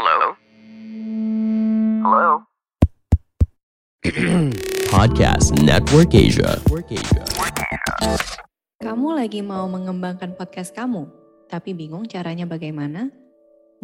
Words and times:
Hello? 0.00 0.32
Hello? 2.00 2.28
Podcast 4.96 5.52
Network 5.60 6.16
Asia. 6.16 6.56
Kamu 8.80 9.12
lagi 9.12 9.44
mau 9.44 9.68
mengembangkan 9.68 10.40
podcast 10.40 10.72
kamu, 10.72 11.04
tapi 11.52 11.76
bingung 11.76 12.08
caranya 12.08 12.48
bagaimana? 12.48 13.12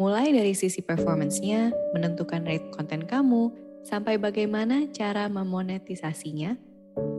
Mulai 0.01 0.33
dari 0.33 0.57
sisi 0.57 0.81
performance-nya, 0.81 1.77
menentukan 1.93 2.49
rate 2.49 2.73
konten 2.73 3.05
kamu, 3.05 3.53
sampai 3.85 4.17
bagaimana 4.17 4.89
cara 4.97 5.29
memonetisasinya. 5.29 6.57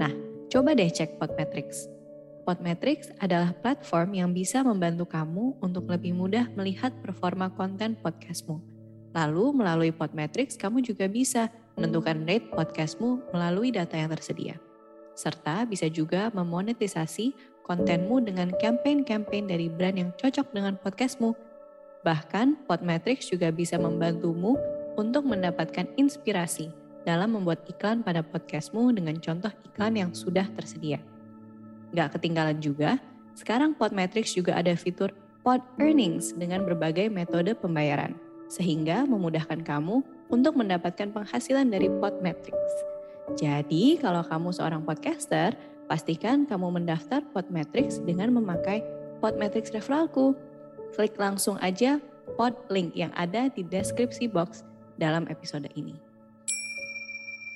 Nah, 0.01 0.13
coba 0.49 0.73
deh 0.73 0.89
cek 0.89 1.21
Podmetrics. 1.21 1.85
Podmetrics 2.49 3.13
adalah 3.21 3.53
platform 3.61 4.17
yang 4.17 4.33
bisa 4.33 4.65
membantu 4.65 5.05
kamu 5.05 5.53
untuk 5.61 5.85
lebih 5.85 6.17
mudah 6.17 6.49
melihat 6.57 6.89
performa 7.05 7.53
konten 7.53 7.93
podcastmu. 8.01 8.76
Lalu 9.17 9.49
melalui 9.65 9.89
Podmetrics 9.89 10.61
kamu 10.61 10.85
juga 10.85 11.09
bisa 11.09 11.49
menentukan 11.73 12.21
rate 12.29 12.53
podcastmu 12.53 13.33
melalui 13.33 13.73
data 13.73 13.97
yang 13.97 14.13
tersedia. 14.13 14.61
Serta 15.17 15.65
bisa 15.65 15.89
juga 15.89 16.29
memonetisasi 16.37 17.33
kontenmu 17.65 18.21
dengan 18.21 18.53
campaign-campaign 18.61 19.49
dari 19.49 19.73
brand 19.73 19.97
yang 19.97 20.13
cocok 20.21 20.53
dengan 20.53 20.77
podcastmu. 20.77 21.33
Bahkan 22.05 22.69
Podmetrics 22.69 23.33
juga 23.33 23.49
bisa 23.49 23.81
membantumu 23.81 24.53
untuk 24.93 25.25
mendapatkan 25.25 25.89
inspirasi 25.97 26.69
dalam 27.01 27.33
membuat 27.33 27.65
iklan 27.65 28.05
pada 28.05 28.21
podcastmu 28.21 28.93
dengan 28.93 29.17
contoh 29.17 29.49
iklan 29.65 29.97
yang 29.97 30.11
sudah 30.13 30.45
tersedia. 30.53 31.01
Gak 31.97 32.21
ketinggalan 32.21 32.61
juga, 32.61 33.01
sekarang 33.33 33.73
Podmetrics 33.73 34.37
juga 34.37 34.53
ada 34.53 34.77
fitur 34.77 35.09
Pod 35.41 35.65
Earnings 35.81 36.37
dengan 36.37 36.67
berbagai 36.67 37.07
metode 37.07 37.55
pembayaran, 37.55 38.13
sehingga 38.47 39.03
memudahkan 39.07 39.63
kamu 39.63 40.03
untuk 40.31 40.55
mendapatkan 40.59 41.11
penghasilan 41.11 41.67
dari 41.67 41.87
Podmetrics. 41.87 42.73
Jadi, 43.35 43.99
kalau 43.99 44.23
kamu 44.23 44.55
seorang 44.55 44.81
podcaster, 44.87 45.55
pastikan 45.91 46.47
kamu 46.47 46.79
mendaftar 46.79 47.23
Podmetrics 47.35 47.99
dengan 48.03 48.31
memakai 48.31 48.83
Podmetrics 49.19 49.75
referralku. 49.75 50.35
Klik 50.95 51.19
langsung 51.19 51.59
aja 51.59 51.99
pod 52.39 52.55
link 52.71 52.95
yang 52.95 53.11
ada 53.15 53.51
di 53.51 53.63
deskripsi 53.63 54.31
box 54.31 54.63
dalam 54.95 55.27
episode 55.27 55.67
ini. 55.75 55.95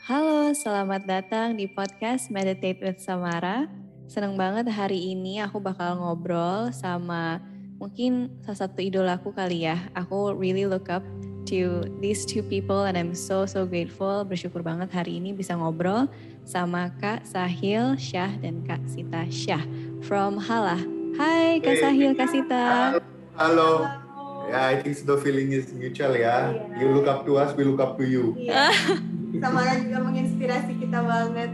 Halo, 0.08 0.52
selamat 0.52 1.08
datang 1.08 1.56
di 1.56 1.72
podcast 1.72 2.28
Meditate 2.28 2.84
with 2.84 3.00
Samara. 3.00 3.70
Senang 4.12 4.36
banget 4.36 4.68
hari 4.68 5.16
ini 5.16 5.40
aku 5.40 5.64
bakal 5.64 5.96
ngobrol 5.96 6.68
sama 6.76 7.40
mungkin 7.82 8.30
salah 8.46 8.70
satu 8.70 8.86
idolaku 8.86 9.34
kali 9.34 9.66
ya. 9.66 9.82
Aku 9.98 10.38
really 10.38 10.70
look 10.70 10.86
up 10.94 11.02
to 11.50 11.90
these 11.98 12.22
two 12.30 12.46
people 12.46 12.86
and 12.86 12.94
I'm 12.94 13.18
so 13.18 13.50
so 13.50 13.66
grateful. 13.66 14.22
Bersyukur 14.22 14.62
banget 14.62 14.94
hari 14.94 15.18
ini 15.18 15.34
bisa 15.34 15.58
ngobrol 15.58 16.06
sama 16.46 16.94
Kak 17.02 17.26
Sahil 17.26 17.98
Syah 17.98 18.38
dan 18.38 18.62
Kak 18.62 18.86
Sita 18.86 19.26
Syah 19.34 19.66
from 20.06 20.38
Halah. 20.38 20.78
Hai 21.18 21.58
Kak 21.66 21.82
Sahil, 21.82 22.14
Kak 22.14 22.30
Sita. 22.30 23.02
Halo. 23.34 23.90
Ya, 24.52 24.74
I 24.74 24.84
think 24.84 25.02
the 25.02 25.18
feeling 25.18 25.50
is 25.50 25.74
mutual 25.74 26.14
ya. 26.14 26.54
Iya. 26.54 26.78
You 26.78 26.88
look 26.94 27.10
up 27.10 27.26
to 27.26 27.42
us, 27.42 27.56
we 27.58 27.66
look 27.66 27.82
up 27.82 27.98
to 27.98 28.06
you. 28.06 28.38
Iya. 28.38 28.70
Samara 29.42 29.80
juga 29.80 29.98
menginspirasi 30.06 30.76
kita 30.78 31.00
banget. 31.02 31.52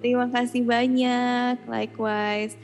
Terima 0.00 0.30
kasih 0.30 0.62
banyak. 0.62 1.66
Likewise, 1.66 2.54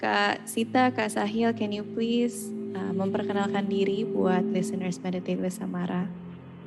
Kak 0.00 0.48
Sita, 0.48 0.88
Kak 0.96 1.12
Sahil, 1.12 1.52
can 1.52 1.76
you 1.76 1.84
please 1.84 2.48
uh, 2.72 2.88
memperkenalkan 2.96 3.68
diri 3.68 4.08
buat 4.08 4.40
listeners 4.48 4.96
Meditate 5.04 5.36
with 5.36 5.52
Samara? 5.52 6.08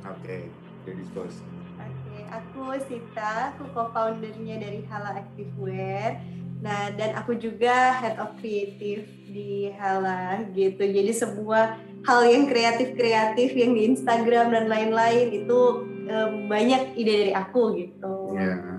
Oke, 0.05 0.53
ladies 0.85 1.09
first. 1.17 1.41
Oke, 1.81 2.17
aku 2.29 2.77
Sita, 2.85 3.57
aku 3.57 3.73
co-foundernya 3.73 4.61
dari 4.61 4.85
Hala 4.85 5.17
Activewear. 5.17 6.21
Nah, 6.61 6.93
dan 6.93 7.17
aku 7.17 7.33
juga 7.33 7.97
head 8.05 8.21
of 8.21 8.37
creative 8.37 9.09
di 9.25 9.73
Hala 9.81 10.45
gitu. 10.53 10.85
Jadi 10.85 11.11
semua 11.11 11.81
hal 12.05 12.21
yang 12.29 12.45
kreatif-kreatif 12.45 13.49
yang 13.57 13.73
di 13.73 13.97
Instagram 13.97 14.53
dan 14.53 14.69
lain-lain 14.69 15.33
itu 15.33 15.59
em, 16.05 16.45
banyak 16.45 16.93
ide 16.95 17.13
dari 17.17 17.33
aku 17.33 17.81
gitu. 17.81 18.37
Ya. 18.37 18.72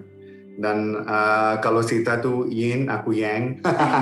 Dan 0.54 1.02
uh, 1.02 1.58
kalau 1.58 1.82
Sita 1.82 2.22
tuh 2.22 2.46
Yin, 2.46 2.86
aku 2.86 3.14
Yang. 3.18 3.58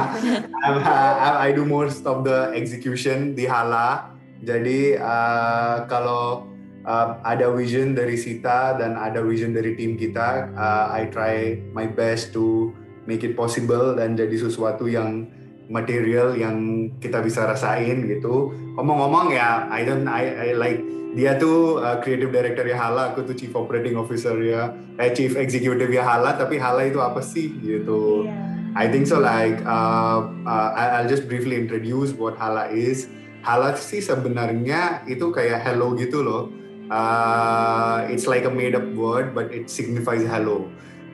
I, 0.67 1.49
I 1.49 1.57
do 1.57 1.65
most 1.65 2.05
of 2.05 2.25
the 2.29 2.53
execution 2.53 3.33
di 3.33 3.49
Hala. 3.49 4.13
Jadi 4.43 4.99
uh, 4.99 5.87
kalau 5.89 6.51
uh, 6.85 7.09
ada 7.23 7.49
vision 7.55 7.95
dari 7.97 8.19
Sita 8.19 8.77
dan 8.77 8.99
ada 8.99 9.23
vision 9.25 9.55
dari 9.57 9.79
tim 9.79 9.97
kita, 9.97 10.53
uh, 10.53 10.93
I 10.93 11.09
try 11.09 11.63
my 11.73 11.89
best 11.89 12.35
to 12.37 12.75
make 13.07 13.27
it 13.27 13.35
possible 13.35 13.97
dan 13.99 14.15
jadi 14.15 14.35
sesuatu 14.39 14.87
yang 14.87 15.31
material 15.73 16.37
yang 16.37 16.89
kita 17.01 17.25
bisa 17.25 17.49
rasain 17.49 18.05
gitu. 18.05 18.53
Ngomong-ngomong 18.77 19.33
ya, 19.33 19.73
I 19.73 19.89
don't, 19.89 20.05
I, 20.05 20.25
I 20.29 20.49
like 20.53 20.85
dia 21.13 21.37
tuh 21.37 21.81
uh, 21.81 22.01
creative 22.01 22.33
director 22.33 22.65
ya 22.65 22.77
Hala, 22.77 23.13
aku 23.13 23.25
tuh 23.25 23.37
chief 23.37 23.53
operating 23.57 23.97
officer 23.97 24.37
ya, 24.41 24.73
eh, 25.01 25.13
chief 25.13 25.37
executive 25.37 25.89
ya 25.89 26.05
Hala, 26.05 26.37
tapi 26.37 26.61
Hala 26.61 26.89
itu 26.89 27.01
apa 27.01 27.25
sih 27.25 27.53
gitu? 27.61 28.29
Iya. 28.29 28.53
I 28.73 28.89
think 28.89 29.05
so 29.05 29.21
like 29.21 29.61
uh, 29.69 30.25
uh, 30.49 30.69
I'll 30.73 31.09
just 31.09 31.29
briefly 31.29 31.61
introduce 31.61 32.17
what 32.17 32.41
Hala 32.41 32.73
is. 32.73 33.09
Hala 33.45 33.77
sih 33.77 34.01
sebenarnya 34.01 35.05
itu 35.05 35.29
kayak 35.29 35.61
hello 35.61 35.93
gitu 35.93 36.25
loh. 36.25 36.49
Uh, 36.89 38.05
it's 38.09 38.29
like 38.29 38.45
a 38.45 38.53
made 38.53 38.77
up 38.77 38.85
word 38.97 39.37
but 39.37 39.53
it 39.53 39.69
signifies 39.69 40.25
hello. 40.25 40.73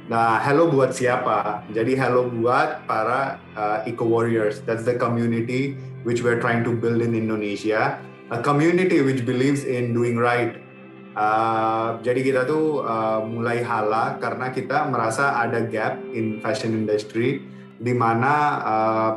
Nah, 0.08 0.40
hello 0.40 0.72
buat 0.72 0.96
siapa? 0.96 1.68
Jadi 1.68 1.92
hello 1.92 2.32
buat 2.32 2.88
para 2.88 3.36
uh, 3.52 3.84
eco 3.84 4.08
warriors. 4.08 4.64
That's 4.64 4.88
the 4.88 4.96
community 4.96 5.76
which 6.08 6.24
we're 6.24 6.40
trying 6.40 6.64
to 6.64 6.72
build 6.72 7.04
in 7.04 7.12
Indonesia. 7.12 8.00
A 8.32 8.40
community 8.40 9.04
which 9.04 9.28
believes 9.28 9.68
in 9.68 9.92
doing 9.92 10.16
right. 10.16 10.56
Uh, 11.12 12.00
jadi 12.00 12.24
kita 12.24 12.40
tuh 12.48 12.88
uh, 12.88 13.20
mulai 13.20 13.60
hala 13.60 14.16
karena 14.16 14.48
kita 14.48 14.88
merasa 14.88 15.44
ada 15.44 15.60
gap 15.68 16.00
in 16.16 16.40
fashion 16.40 16.72
industry 16.72 17.44
di 17.76 17.92
mana 17.92 18.32
uh, 18.64 19.10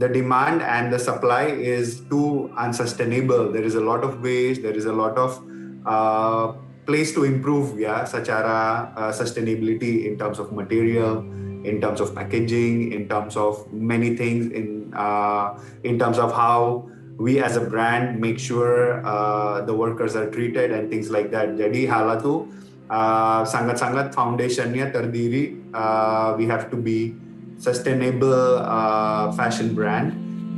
the 0.00 0.08
demand 0.08 0.64
and 0.64 0.88
the 0.88 0.96
supply 0.96 1.52
is 1.52 2.00
too 2.08 2.48
unsustainable. 2.56 3.52
There 3.52 3.66
is 3.66 3.76
a 3.76 3.84
lot 3.84 4.00
of 4.00 4.24
waste. 4.24 4.64
There 4.64 4.72
is 4.72 4.88
a 4.88 4.96
lot 4.96 5.20
of 5.20 5.36
uh, 5.84 6.56
place 6.90 7.14
to 7.14 7.22
improve 7.22 7.78
ya 7.78 8.02
secara 8.02 8.90
uh, 8.98 9.14
sustainability 9.14 10.10
in 10.10 10.18
terms 10.18 10.42
of 10.42 10.50
material, 10.50 11.22
in 11.62 11.78
terms 11.78 12.02
of 12.02 12.10
packaging, 12.18 12.90
in 12.90 13.06
terms 13.06 13.38
of 13.38 13.62
many 13.70 14.18
things, 14.18 14.50
in 14.50 14.90
uh, 14.90 15.54
in 15.86 16.02
terms 16.02 16.18
of 16.18 16.34
how 16.34 16.90
we 17.14 17.38
as 17.38 17.54
a 17.54 17.62
brand 17.62 18.18
make 18.18 18.42
sure 18.42 18.98
uh, 19.06 19.62
the 19.62 19.70
workers 19.70 20.18
are 20.18 20.26
treated 20.34 20.74
and 20.74 20.90
things 20.90 21.14
like 21.14 21.30
that. 21.30 21.54
Jadi 21.54 21.86
Hala 21.86 22.18
tuh 22.18 22.50
uh, 22.90 23.46
sangat-sangat 23.46 24.10
foundationnya 24.10 24.90
terdiri 24.90 25.54
uh, 25.70 26.34
we 26.34 26.50
have 26.50 26.66
to 26.74 26.80
be 26.80 27.14
sustainable 27.60 28.58
uh, 28.66 29.30
fashion 29.38 29.78
brand 29.78 30.10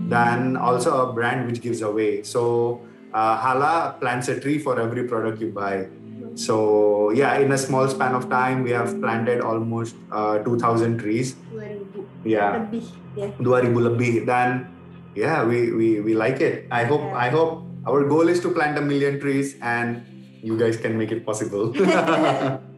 dan 0.08 0.56
also 0.56 1.04
a 1.04 1.12
brand 1.12 1.44
which 1.44 1.60
gives 1.60 1.84
away. 1.84 2.24
So 2.24 2.80
uh, 3.12 3.36
Hala 3.36 4.00
plants 4.00 4.32
a 4.32 4.38
tree 4.40 4.56
for 4.56 4.80
every 4.80 5.04
product 5.04 5.42
you 5.42 5.52
buy. 5.52 5.90
So 6.34 7.10
yeah, 7.12 7.38
in 7.38 7.52
a 7.52 7.60
small 7.60 7.88
span 7.88 8.14
of 8.14 8.28
time, 8.28 8.62
we 8.62 8.72
have 8.72 8.96
planted 9.00 9.40
almost 9.40 9.96
uh, 10.10 10.38
2,000 10.40 10.98
trees. 10.98 11.36
2000 11.52 12.24
Yeah, 12.24 12.64
lebih 12.64 12.84
ya. 13.18 13.28
2,000 13.36 13.88
lebih. 13.92 14.12
Dan 14.24 14.70
yeah, 15.12 15.44
we 15.44 15.72
we 15.74 15.88
we 16.00 16.12
like 16.16 16.40
it. 16.40 16.70
I 16.72 16.88
hope 16.88 17.04
Yeah. 17.04 17.18
I 17.18 17.28
hope 17.28 17.66
our 17.84 18.06
goal 18.06 18.30
is 18.30 18.38
to 18.46 18.54
plant 18.54 18.78
a 18.78 18.84
million 18.84 19.18
trees, 19.18 19.58
and 19.60 20.06
you 20.40 20.56
guys 20.56 20.78
can 20.78 20.96
make 20.96 21.10
it 21.10 21.26
possible. 21.26 21.74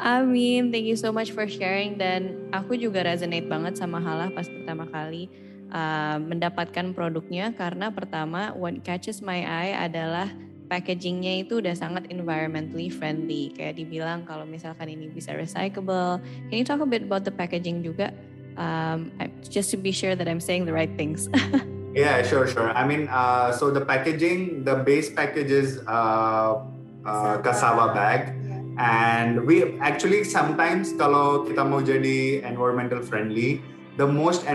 Amin, 0.00 0.72
thank 0.72 0.88
you 0.88 0.96
so 0.96 1.12
much 1.12 1.28
for 1.28 1.44
sharing 1.44 2.00
dan 2.00 2.48
aku 2.56 2.72
juga 2.72 3.04
resonate 3.04 3.44
banget 3.44 3.76
sama 3.76 4.00
Halah 4.00 4.32
pas 4.32 4.48
pertama 4.48 4.88
kali 4.88 5.28
uh, 5.68 6.16
mendapatkan 6.16 6.96
produknya 6.96 7.52
karena 7.52 7.92
pertama 7.92 8.56
what 8.56 8.80
catches 8.80 9.20
my 9.20 9.44
eye 9.44 9.76
adalah 9.76 10.32
packagingnya 10.70 11.42
itu 11.42 11.58
udah 11.58 11.74
sangat 11.74 12.06
environmentally 12.14 12.86
friendly 12.86 13.50
kayak 13.58 13.74
dibilang 13.74 14.22
kalau 14.22 14.46
misalkan 14.46 14.86
ini 14.86 15.10
bisa 15.10 15.34
recyclable. 15.34 16.22
Can 16.46 16.56
you 16.62 16.64
talk 16.64 16.78
a 16.78 16.86
bit 16.86 17.02
about 17.02 17.26
the 17.26 17.34
packaging 17.34 17.82
juga? 17.82 18.14
Um, 18.54 19.10
just 19.50 19.74
to 19.74 19.76
be 19.76 19.90
sure 19.90 20.14
that 20.14 20.30
I'm 20.30 20.38
saying 20.38 20.70
the 20.70 20.74
right 20.74 20.94
things. 20.94 21.26
Yeah, 21.90 22.22
sure, 22.22 22.46
sure. 22.46 22.70
I 22.70 22.86
mean, 22.86 23.10
uh, 23.10 23.50
so 23.50 23.74
the 23.74 23.82
packaging, 23.82 24.62
the 24.62 24.78
base 24.86 25.10
package 25.10 25.50
is 25.50 25.82
uh, 25.90 26.62
uh, 27.02 27.42
cassava 27.42 27.90
bag, 27.90 28.30
and 28.78 29.42
we 29.42 29.74
actually 29.82 30.22
sometimes 30.22 30.94
kalau 30.94 31.42
kita 31.50 31.66
mau 31.66 31.82
jadi 31.82 32.46
environmental 32.46 33.02
friendly, 33.02 33.58
the 33.98 34.06
most 34.06 34.46
uh, 34.46 34.54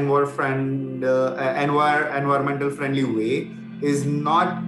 envir 1.59 1.99
environmental 2.15 2.71
friendly 2.71 3.03
way 3.03 3.51
is 3.83 4.07
not 4.07 4.63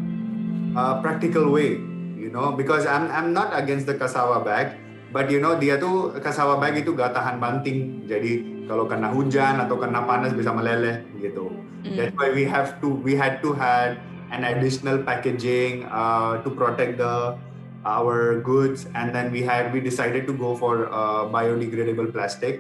a 0.77 1.01
practical 1.01 1.49
way. 1.49 1.81
You 2.17 2.27
you 2.27 2.35
know 2.35 2.51
because 2.51 2.83
I'm 2.83 3.07
I'm 3.07 3.31
not 3.31 3.55
against 3.55 3.87
the 3.87 3.95
cassava 3.95 4.43
bag 4.43 4.75
but 5.15 5.31
you 5.31 5.39
know 5.39 5.55
dia 5.55 5.79
tuh 5.79 6.11
cassava 6.19 6.59
bag 6.59 6.83
itu 6.83 6.91
gak 6.91 7.15
tahan 7.15 7.39
banting. 7.39 8.03
Jadi 8.03 8.67
kalau 8.67 8.83
kena 8.83 9.07
hujan 9.15 9.63
atau 9.63 9.79
kena 9.79 10.03
panas 10.03 10.35
bisa 10.35 10.51
meleleh 10.51 11.07
gitu. 11.23 11.47
Mm. 11.87 11.95
that's 11.95 12.15
why 12.19 12.27
we 12.35 12.43
have 12.43 12.75
to 12.83 12.99
we 13.05 13.15
had 13.15 13.39
to 13.39 13.55
had 13.55 14.01
an 14.33 14.43
additional 14.43 14.99
packaging 15.07 15.87
uh, 15.87 16.43
to 16.43 16.51
protect 16.51 16.99
the 16.99 17.39
our 17.87 18.43
goods. 18.43 18.91
And 18.91 19.15
then 19.15 19.31
we 19.31 19.47
had 19.47 19.71
we 19.71 19.79
decided 19.79 20.27
to 20.27 20.35
go 20.35 20.59
for 20.59 20.91
uh, 20.91 21.31
biodegradable 21.31 22.11
plastic. 22.11 22.59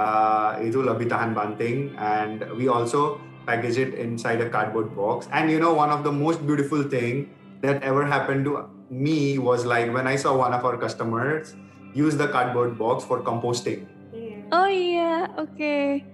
Uh, 0.00 0.56
itu 0.64 0.80
lebih 0.80 1.12
tahan 1.12 1.36
banting. 1.36 1.92
And 2.00 2.48
we 2.56 2.72
also 2.72 3.20
package 3.44 3.76
it 3.76 3.92
inside 3.92 4.40
a 4.40 4.48
cardboard 4.48 4.96
box. 4.96 5.28
And 5.28 5.52
you 5.52 5.60
know 5.60 5.76
one 5.76 5.92
of 5.92 6.00
the 6.00 6.14
most 6.14 6.40
beautiful 6.48 6.88
thing 6.88 7.28
that 7.62 7.82
ever 7.82 8.04
happened 8.04 8.44
to 8.44 8.66
me 8.90 9.38
was 9.38 9.64
like 9.64 9.88
when 9.94 10.06
i 10.06 10.16
saw 10.18 10.34
one 10.36 10.52
of 10.52 10.62
our 10.62 10.76
customers 10.76 11.54
use 11.94 12.16
the 12.16 12.28
cardboard 12.28 12.76
box 12.76 13.04
for 13.04 13.22
composting 13.22 13.88
Iya. 14.12 14.38
Oh 14.52 14.68
iya, 14.68 15.12
oke. 15.40 16.04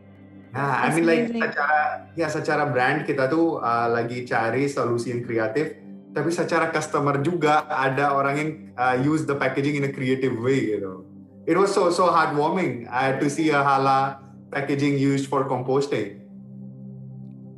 Nah, 0.54 0.86
I 0.86 0.94
mean 0.94 1.02
like 1.04 1.26
amazing. 1.28 1.42
secara 1.42 1.80
ya 2.14 2.30
secara 2.30 2.62
brand 2.70 3.02
kita 3.02 3.26
tuh 3.26 3.58
uh, 3.58 3.90
lagi 3.90 4.22
cari 4.22 4.70
solusi 4.70 5.10
yang 5.10 5.26
kreatif, 5.26 5.76
tapi 6.14 6.30
secara 6.30 6.70
customer 6.70 7.18
juga 7.20 7.66
ada 7.66 8.14
orang 8.14 8.34
yang 8.38 8.50
uh, 8.78 8.96
use 9.02 9.26
the 9.26 9.34
packaging 9.34 9.76
in 9.76 9.84
a 9.84 9.92
creative 9.92 10.38
way 10.38 10.78
gitu. 10.78 11.02
It 11.44 11.58
was 11.58 11.74
so 11.74 11.90
so 11.90 12.06
heartwarming 12.08 12.86
uh, 12.86 13.18
to 13.18 13.26
see 13.26 13.50
a 13.50 13.60
hala 13.60 14.22
packaging 14.48 14.96
used 14.96 15.26
for 15.26 15.44
composting. 15.44 16.22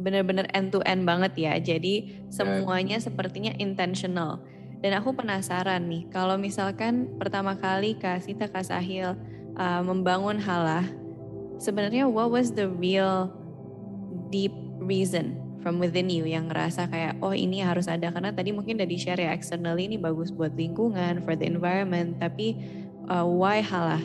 Bener-bener 0.00 0.48
end 0.56 0.72
to 0.72 0.80
end 0.88 1.04
banget 1.04 1.36
ya. 1.36 1.54
Jadi 1.60 2.26
semuanya 2.32 2.96
sepertinya 2.96 3.52
intentional. 3.60 4.40
Dan 4.80 4.96
aku 4.96 5.12
penasaran 5.12 5.84
nih, 5.92 6.08
kalau 6.08 6.40
misalkan 6.40 7.20
pertama 7.20 7.52
kali 7.60 8.00
Kak 8.00 8.24
Sita 8.24 8.48
Kak 8.48 8.64
Sahil 8.64 9.12
uh, 9.60 9.82
membangun 9.84 10.40
halah, 10.40 10.88
sebenarnya 11.60 12.08
what 12.08 12.32
was 12.32 12.56
the 12.56 12.64
real 12.64 13.28
deep 14.32 14.56
reason 14.80 15.36
from 15.60 15.76
within 15.76 16.08
you 16.08 16.24
yang 16.24 16.48
ngerasa 16.48 16.88
kayak 16.88 17.20
oh 17.20 17.36
ini 17.36 17.60
harus 17.60 17.84
ada 17.84 18.08
karena 18.08 18.32
tadi 18.32 18.50
mungkin 18.50 18.80
udah 18.80 18.88
di 18.88 18.96
share 18.96 19.20
ya 19.20 19.36
externally 19.36 19.84
ini 19.84 20.00
bagus 20.00 20.32
buat 20.32 20.56
lingkungan 20.56 21.20
for 21.20 21.36
the 21.36 21.44
environment 21.44 22.16
tapi 22.16 22.56
uh, 23.12 23.28
why 23.28 23.60
halah 23.60 24.00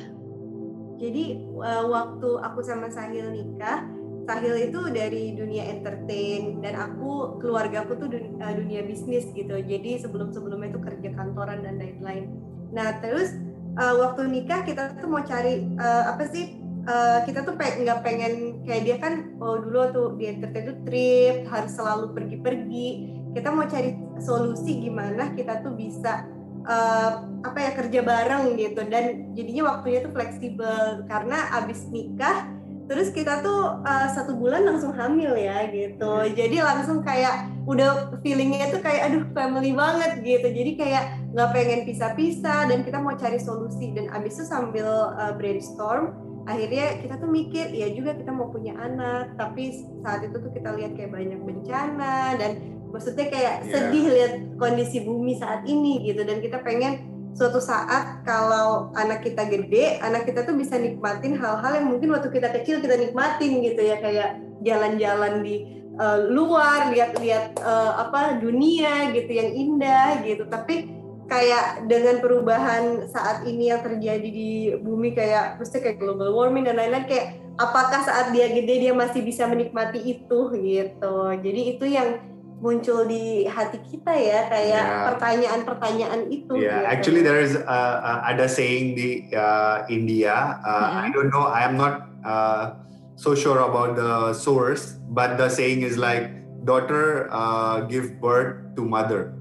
Jadi 0.95 1.43
uh, 1.59 1.85
waktu 1.91 2.29
aku 2.39 2.63
sama 2.63 2.87
Sahil 2.87 3.27
nikah, 3.35 3.83
Sahil 4.25 4.73
itu 4.73 4.81
dari 4.89 5.37
dunia 5.37 5.69
entertain 5.69 6.57
dan 6.65 6.73
aku 6.73 7.37
keluarga 7.37 7.85
aku 7.85 7.93
tuh 8.01 8.09
dun- 8.09 8.41
uh, 8.41 8.53
dunia 8.57 8.81
bisnis 8.81 9.29
gitu. 9.37 9.53
Jadi 9.61 10.01
sebelum 10.01 10.33
sebelumnya 10.33 10.73
itu 10.73 10.81
kerja 10.81 11.09
kantoran 11.13 11.61
dan 11.61 11.77
lain-lain. 11.77 12.33
Nah 12.73 12.97
terus 13.05 13.37
uh, 13.77 13.95
waktu 14.01 14.25
nikah 14.25 14.65
kita 14.65 14.97
tuh 14.97 15.09
mau 15.09 15.21
cari 15.21 15.69
uh, 15.77 16.13
apa 16.13 16.25
sih? 16.33 16.61
Uh, 16.85 17.25
kita 17.25 17.41
tuh 17.41 17.57
nggak 17.57 18.05
pengen 18.05 18.61
kayak 18.61 18.81
dia 18.85 18.97
kan 19.01 19.33
oh 19.41 19.57
dulu 19.57 19.89
tuh 19.89 20.07
di 20.21 20.29
entertain 20.29 20.69
tuh 20.69 20.77
trip 20.85 21.45
harus 21.49 21.71
selalu 21.73 22.13
pergi-pergi. 22.13 22.89
Kita 23.33 23.49
mau 23.53 23.65
cari 23.69 23.93
solusi 24.21 24.85
gimana 24.85 25.33
kita 25.33 25.65
tuh 25.65 25.73
bisa 25.73 26.25
uh, 26.65 27.25
apa 27.45 27.57
ya 27.61 27.71
kerja 27.77 27.99
bareng 28.01 28.57
gitu 28.57 28.81
dan 28.89 29.33
jadinya 29.37 29.75
waktunya 29.75 29.99
tuh 30.01 30.13
fleksibel 30.13 31.05
karena 31.05 31.37
abis 31.61 31.89
nikah 31.93 32.49
terus 32.85 33.09
kita 33.09 33.41
tuh 33.41 33.81
uh, 33.81 34.07
satu 34.13 34.37
bulan 34.37 34.61
langsung 34.65 34.93
hamil 34.93 35.33
ya 35.33 35.65
gitu. 35.73 36.13
Jadi 36.37 36.61
langsung 36.61 37.01
kayak 37.01 37.49
udah 37.65 38.13
feelingnya 38.21 38.69
tuh 38.69 38.81
kayak 38.85 39.09
aduh 39.09 39.25
family 39.33 39.73
banget 39.73 40.21
gitu. 40.21 40.47
Jadi 40.53 40.71
kayak 40.77 41.03
nggak 41.33 41.49
pengen 41.49 41.81
pisah-pisah 41.89 42.69
dan 42.69 42.85
kita 42.85 43.01
mau 43.01 43.17
cari 43.17 43.41
solusi. 43.41 43.89
Dan 43.97 44.13
abis 44.13 44.37
itu 44.37 44.45
sambil 44.45 44.85
uh, 45.17 45.33
brainstorm 45.33 46.13
akhirnya 46.45 47.01
kita 47.01 47.17
tuh 47.17 47.25
mikir 47.25 47.73
ya 47.73 47.89
juga 47.89 48.13
kita 48.13 48.29
mau 48.29 48.53
punya 48.53 48.77
anak. 48.77 49.33
Tapi 49.33 49.73
saat 50.05 50.21
itu 50.21 50.37
tuh 50.37 50.53
kita 50.53 50.77
lihat 50.77 50.93
kayak 50.93 51.09
banyak 51.09 51.41
bencana 51.41 52.37
dan 52.37 52.51
maksudnya 52.93 53.27
kayak 53.33 53.55
Iya. 53.65 53.71
sedih 53.73 54.05
lihat 54.13 54.33
kondisi 54.61 55.01
bumi 55.01 55.33
saat 55.41 55.65
ini 55.65 56.05
gitu. 56.05 56.21
Dan 56.21 56.37
kita 56.37 56.61
pengen 56.61 57.14
suatu 57.35 57.59
saat 57.59 58.23
kalau 58.23 58.95
anak 58.95 59.27
kita 59.27 59.43
gede 59.51 59.99
anak 59.99 60.23
kita 60.23 60.47
tuh 60.47 60.55
bisa 60.55 60.79
nikmatin 60.79 61.35
hal-hal 61.35 61.83
yang 61.83 61.91
mungkin 61.91 62.15
waktu 62.15 62.31
kita 62.31 62.47
kecil 62.55 62.79
kita 62.79 62.95
nikmatin 62.95 63.59
gitu 63.59 63.81
ya. 63.83 63.99
Kayak 63.99 64.39
jalan-jalan 64.63 65.43
di 65.43 65.83
uh, 65.99 66.31
luar 66.31 66.95
lihat-lihat 66.95 67.59
uh, 67.59 68.07
apa 68.07 68.39
dunia 68.39 69.11
gitu 69.11 69.29
yang 69.35 69.51
indah 69.51 70.23
gitu. 70.23 70.47
Tapi 70.47 70.95
kayak 71.27 71.89
dengan 71.91 72.23
perubahan 72.23 73.09
saat 73.11 73.43
ini 73.43 73.67
yang 73.73 73.83
terjadi 73.83 74.29
di 74.29 74.71
bumi 74.79 75.11
kayak 75.11 75.59
mesti 75.59 75.83
kayak 75.83 75.99
global 75.99 76.31
warming 76.31 76.69
dan 76.69 76.79
lain-lain 76.79 77.03
kayak 77.09 77.41
apakah 77.59 77.99
saat 78.05 78.31
dia 78.31 78.47
gede 78.47 78.87
dia 78.87 78.93
masih 78.95 79.19
bisa 79.25 79.43
menikmati 79.43 79.99
itu 79.99 80.39
gitu. 80.55 81.17
Jadi 81.35 81.61
itu 81.75 81.85
yang 81.89 82.34
muncul 82.55 83.03
di 83.03 83.43
hati 83.45 83.77
kita 83.83 84.15
ya 84.15 84.47
kayak 84.47 84.83
Yeah. 84.85 85.03
pertanyaan-pertanyaan 85.11 86.21
itu 86.29 86.55
Yeah, 86.55 86.81
gitu. 86.81 86.91
actually 86.91 87.21
there 87.21 87.39
is 87.39 87.53
uh, 87.55 87.95
uh, 87.99 88.19
ada 88.25 88.47
saying 88.47 88.95
di 88.95 89.27
uh, 89.31 89.83
India. 89.87 90.59
Uh, 90.63 91.05
I 91.05 91.11
don't 91.11 91.29
know. 91.29 91.45
I 91.45 91.67
am 91.67 91.75
not 91.75 92.07
uh, 92.23 92.79
so 93.15 93.35
sure 93.35 93.59
about 93.59 93.95
the 93.95 94.31
source, 94.33 94.95
but 95.11 95.35
the 95.35 95.51
saying 95.51 95.83
is 95.83 95.99
like 95.99 96.31
daughter 96.63 97.27
uh, 97.29 97.85
give 97.85 98.17
birth 98.17 98.57
to 98.75 98.81
mother, 98.83 99.35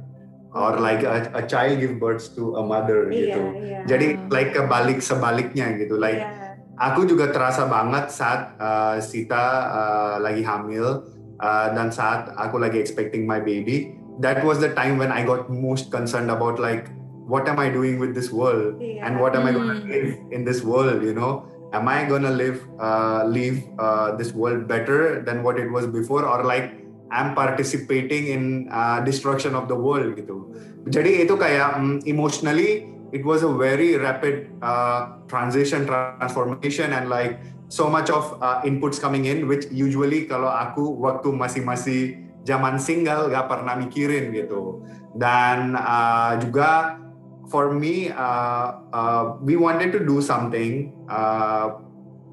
or 0.52 0.76
like 0.76 1.02
a, 1.02 1.31
a 1.34 1.43
child 1.46 1.78
give 1.81 1.96
birth 1.96 2.34
to 2.34 2.58
a 2.58 2.62
mother 2.62 3.08
iya 3.08 3.17
gitu. 3.31 3.43
iya 3.62 3.78
Jadi 3.88 4.06
like 4.28 4.52
kebalik 4.52 4.99
sebaliknya 5.00 5.75
gitu. 5.78 5.96
Like 5.96 6.20
Iya. 6.20 6.60
aku 6.76 7.06
juga 7.06 7.31
terasa 7.31 7.64
banget 7.67 8.10
saat 8.10 8.58
uh, 8.58 8.99
Sita 8.99 9.44
uh, 9.70 10.14
lagi 10.19 10.43
hamil 10.43 11.13
uh, 11.40 11.75
dan 11.75 11.90
saat 11.90 12.31
aku 12.36 12.60
lagi 12.60 12.78
expecting 12.78 13.26
my 13.26 13.40
baby. 13.42 13.96
That 14.22 14.46
was 14.46 14.62
the 14.62 14.70
time 14.70 15.02
when 15.02 15.10
I 15.10 15.26
got 15.26 15.50
most 15.50 15.90
concerned 15.90 16.31
about 16.31 16.62
like 16.62 16.86
what 17.26 17.50
am 17.50 17.58
I 17.58 17.72
doing 17.72 17.98
with 17.98 18.14
this 18.14 18.31
world 18.31 18.78
Iya. 18.78 19.10
and 19.10 19.12
what 19.19 19.34
am 19.34 19.48
I 19.48 19.52
going 19.56 19.70
to 19.72 19.78
Hmm. 19.82 19.90
live 19.90 20.10
in 20.31 20.46
this 20.46 20.62
world. 20.62 21.02
You 21.02 21.16
know, 21.16 21.50
am 21.75 21.90
I 21.90 22.06
gonna 22.06 22.31
live 22.31 22.62
uh, 22.78 23.26
leave 23.26 23.66
uh, 23.82 24.14
this 24.14 24.31
world 24.31 24.70
better 24.70 25.22
than 25.26 25.42
what 25.42 25.58
it 25.58 25.66
was 25.66 25.90
before, 25.90 26.22
or 26.22 26.46
like 26.46 26.78
I'm 27.10 27.34
participating 27.34 28.31
in 28.31 28.42
uh, 28.70 29.02
destruction 29.02 29.58
of 29.58 29.66
the 29.66 29.75
world 29.75 30.14
gitu. 30.14 30.46
Jadi 30.86 31.26
itu 31.26 31.34
kayak 31.34 31.78
mm, 31.81 32.06
emotionally 32.06 32.86
it 33.10 33.22
was 33.22 33.42
a 33.46 33.50
very 33.50 33.94
rapid 33.98 34.50
uh, 34.62 35.22
transition 35.26 35.86
transformation 35.86 36.91
and 36.94 37.06
like 37.06 37.38
so 37.68 37.88
much 37.88 38.10
of 38.10 38.38
uh, 38.40 38.60
inputs 38.62 39.00
coming 39.00 39.24
in 39.24 39.48
which 39.48 39.66
usually 39.72 40.28
kalau 40.28 40.48
aku 40.48 40.84
waktu 41.00 41.32
masih 41.32 41.62
masih 41.64 42.00
zaman 42.44 42.76
single 42.76 43.32
gak 43.32 43.48
pernah 43.48 43.74
mikirin 43.80 44.30
gitu. 44.36 44.84
Dan 45.16 45.78
uh, 45.78 46.36
juga 46.38 47.00
for 47.48 47.72
me 47.72 48.12
uh, 48.12 48.84
uh, 48.92 49.24
we 49.40 49.56
wanted 49.56 49.92
to 49.92 50.00
do 50.04 50.20
something 50.20 50.92
uh, 51.08 51.80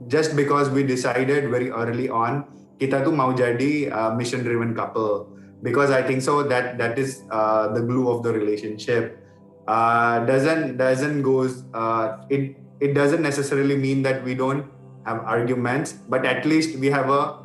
just 0.07 0.35
because 0.35 0.67
we 0.69 0.83
decided 0.83 1.47
very 1.47 1.71
early 1.71 2.11
on 2.11 2.43
kita 2.81 3.05
tuh 3.05 3.13
mau 3.13 3.29
jadi 3.29 3.93
uh, 3.93 4.11
mission 4.17 4.41
driven 4.41 4.73
couple. 4.73 5.29
Because 5.61 5.93
I 5.93 6.01
think 6.01 6.25
so 6.25 6.41
that 6.49 6.81
that 6.81 6.97
is 6.97 7.21
uh, 7.29 7.69
the 7.69 7.85
glue 7.85 8.09
of 8.09 8.25
the 8.25 8.33
relationship. 8.33 9.21
Uh, 9.69 10.25
doesn't 10.25 10.81
doesn't 10.81 11.21
goes 11.21 11.69
uh, 11.77 12.25
it 12.33 12.57
it 12.81 12.97
doesn't 12.97 13.21
necessarily 13.21 13.77
mean 13.77 14.01
that 14.01 14.25
we 14.25 14.33
don't 14.33 14.65
have 15.05 15.21
arguments 15.25 15.97
but 16.07 16.25
at 16.25 16.45
least 16.45 16.77
we 16.77 16.89
have 16.89 17.09
a 17.09 17.41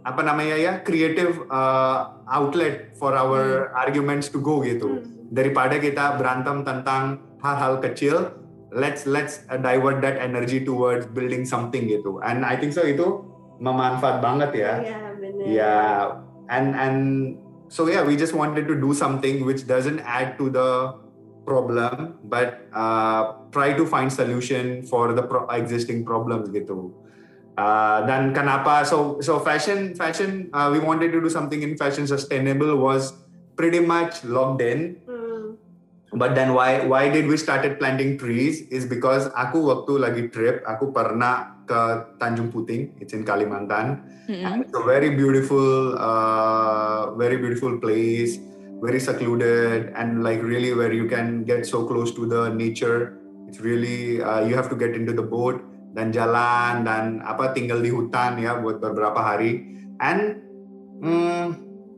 apa 0.00 0.24
namanya 0.24 0.56
ya 0.56 0.72
creative 0.80 1.44
uh, 1.52 2.16
outlet 2.24 2.96
for 2.96 3.12
our 3.12 3.68
arguments 3.76 4.32
to 4.32 4.40
go 4.40 4.64
gitu. 4.64 5.00
Hmm. 5.00 5.20
daripada 5.30 5.78
kita 5.78 6.18
berantem 6.18 6.66
tentang 6.66 7.22
hal-hal 7.38 7.78
kecil 7.78 8.34
let's 8.74 9.06
let's 9.06 9.46
uh, 9.46 9.58
divert 9.58 10.02
that 10.02 10.18
energy 10.18 10.62
towards 10.62 11.06
building 11.10 11.46
something 11.46 11.86
gitu. 11.86 12.18
And 12.22 12.42
I 12.42 12.58
think 12.58 12.74
so 12.74 12.82
itu 12.82 13.22
memanfaat 13.62 14.22
banget 14.22 14.50
ya. 14.56 14.72
Iya, 14.82 14.98
benar. 15.20 15.44
yeah 15.46 15.96
and 16.50 16.74
and 16.74 16.98
so 17.70 17.86
yeah 17.86 18.02
we 18.02 18.18
just 18.18 18.34
wanted 18.34 18.66
to 18.66 18.74
do 18.74 18.90
something 18.90 19.46
which 19.46 19.66
doesn't 19.70 20.02
add 20.02 20.34
to 20.38 20.50
the 20.50 20.68
problem 21.50 22.22
but 22.30 22.70
uh, 22.70 23.42
try 23.50 23.74
to 23.74 23.82
find 23.82 24.06
solution 24.06 24.86
for 24.86 25.10
the 25.18 25.26
pro- 25.26 25.50
existing 25.50 26.06
problems 26.06 26.46
gitu. 26.54 26.94
Uh, 27.58 28.06
dan 28.06 28.30
kenapa? 28.30 28.86
So 28.86 29.18
so 29.18 29.42
fashion 29.42 29.98
fashion 29.98 30.48
uh, 30.54 30.70
we 30.70 30.78
wanted 30.78 31.10
to 31.10 31.18
do 31.18 31.26
something 31.26 31.66
in 31.66 31.74
fashion 31.74 32.06
sustainable 32.06 32.78
was 32.78 33.12
pretty 33.58 33.82
much 33.82 34.22
locked 34.22 34.62
in. 34.62 35.02
Hmm. 35.04 35.58
But 36.14 36.38
then 36.38 36.54
why 36.54 36.86
why 36.86 37.10
did 37.10 37.26
we 37.26 37.36
started 37.36 37.82
planting 37.82 38.16
trees 38.22 38.62
is 38.70 38.86
because 38.86 39.28
aku 39.34 39.62
waktu 39.66 39.92
lagi 39.98 40.22
trip 40.30 40.62
aku 40.64 40.94
pernah 40.94 41.60
ke 41.66 41.80
Tanjung 42.22 42.54
Puting 42.54 43.02
it's 43.02 43.12
in 43.12 43.26
Kalimantan. 43.26 44.06
Mm-mm. 44.30 44.62
it's 44.62 44.74
a 44.78 44.84
very 44.86 45.10
beautiful 45.18 45.98
uh, 45.98 47.10
very 47.18 47.34
beautiful 47.42 47.82
place 47.82 48.38
very 48.80 49.00
secluded 49.00 49.92
and 49.94 50.24
like 50.24 50.42
really 50.42 50.72
where 50.72 50.92
you 50.92 51.06
can 51.06 51.44
get 51.44 51.66
so 51.66 51.84
close 51.86 52.12
to 52.14 52.26
the 52.26 52.48
nature. 52.50 53.20
It's 53.48 53.60
really 53.60 54.22
uh, 54.22 54.46
you 54.46 54.56
have 54.56 54.68
to 54.70 54.76
get 54.76 54.96
into 54.96 55.12
the 55.12 55.22
boat 55.22 55.60
dan 55.92 56.14
jalan 56.14 56.86
dan 56.86 57.20
apa 57.26 57.52
tinggal 57.52 57.82
di 57.82 57.90
hutan 57.92 58.40
ya 58.40 58.56
buat 58.58 58.80
beberapa 58.80 59.20
hari. 59.20 59.68
And 60.00 60.40
mm, 61.04 61.46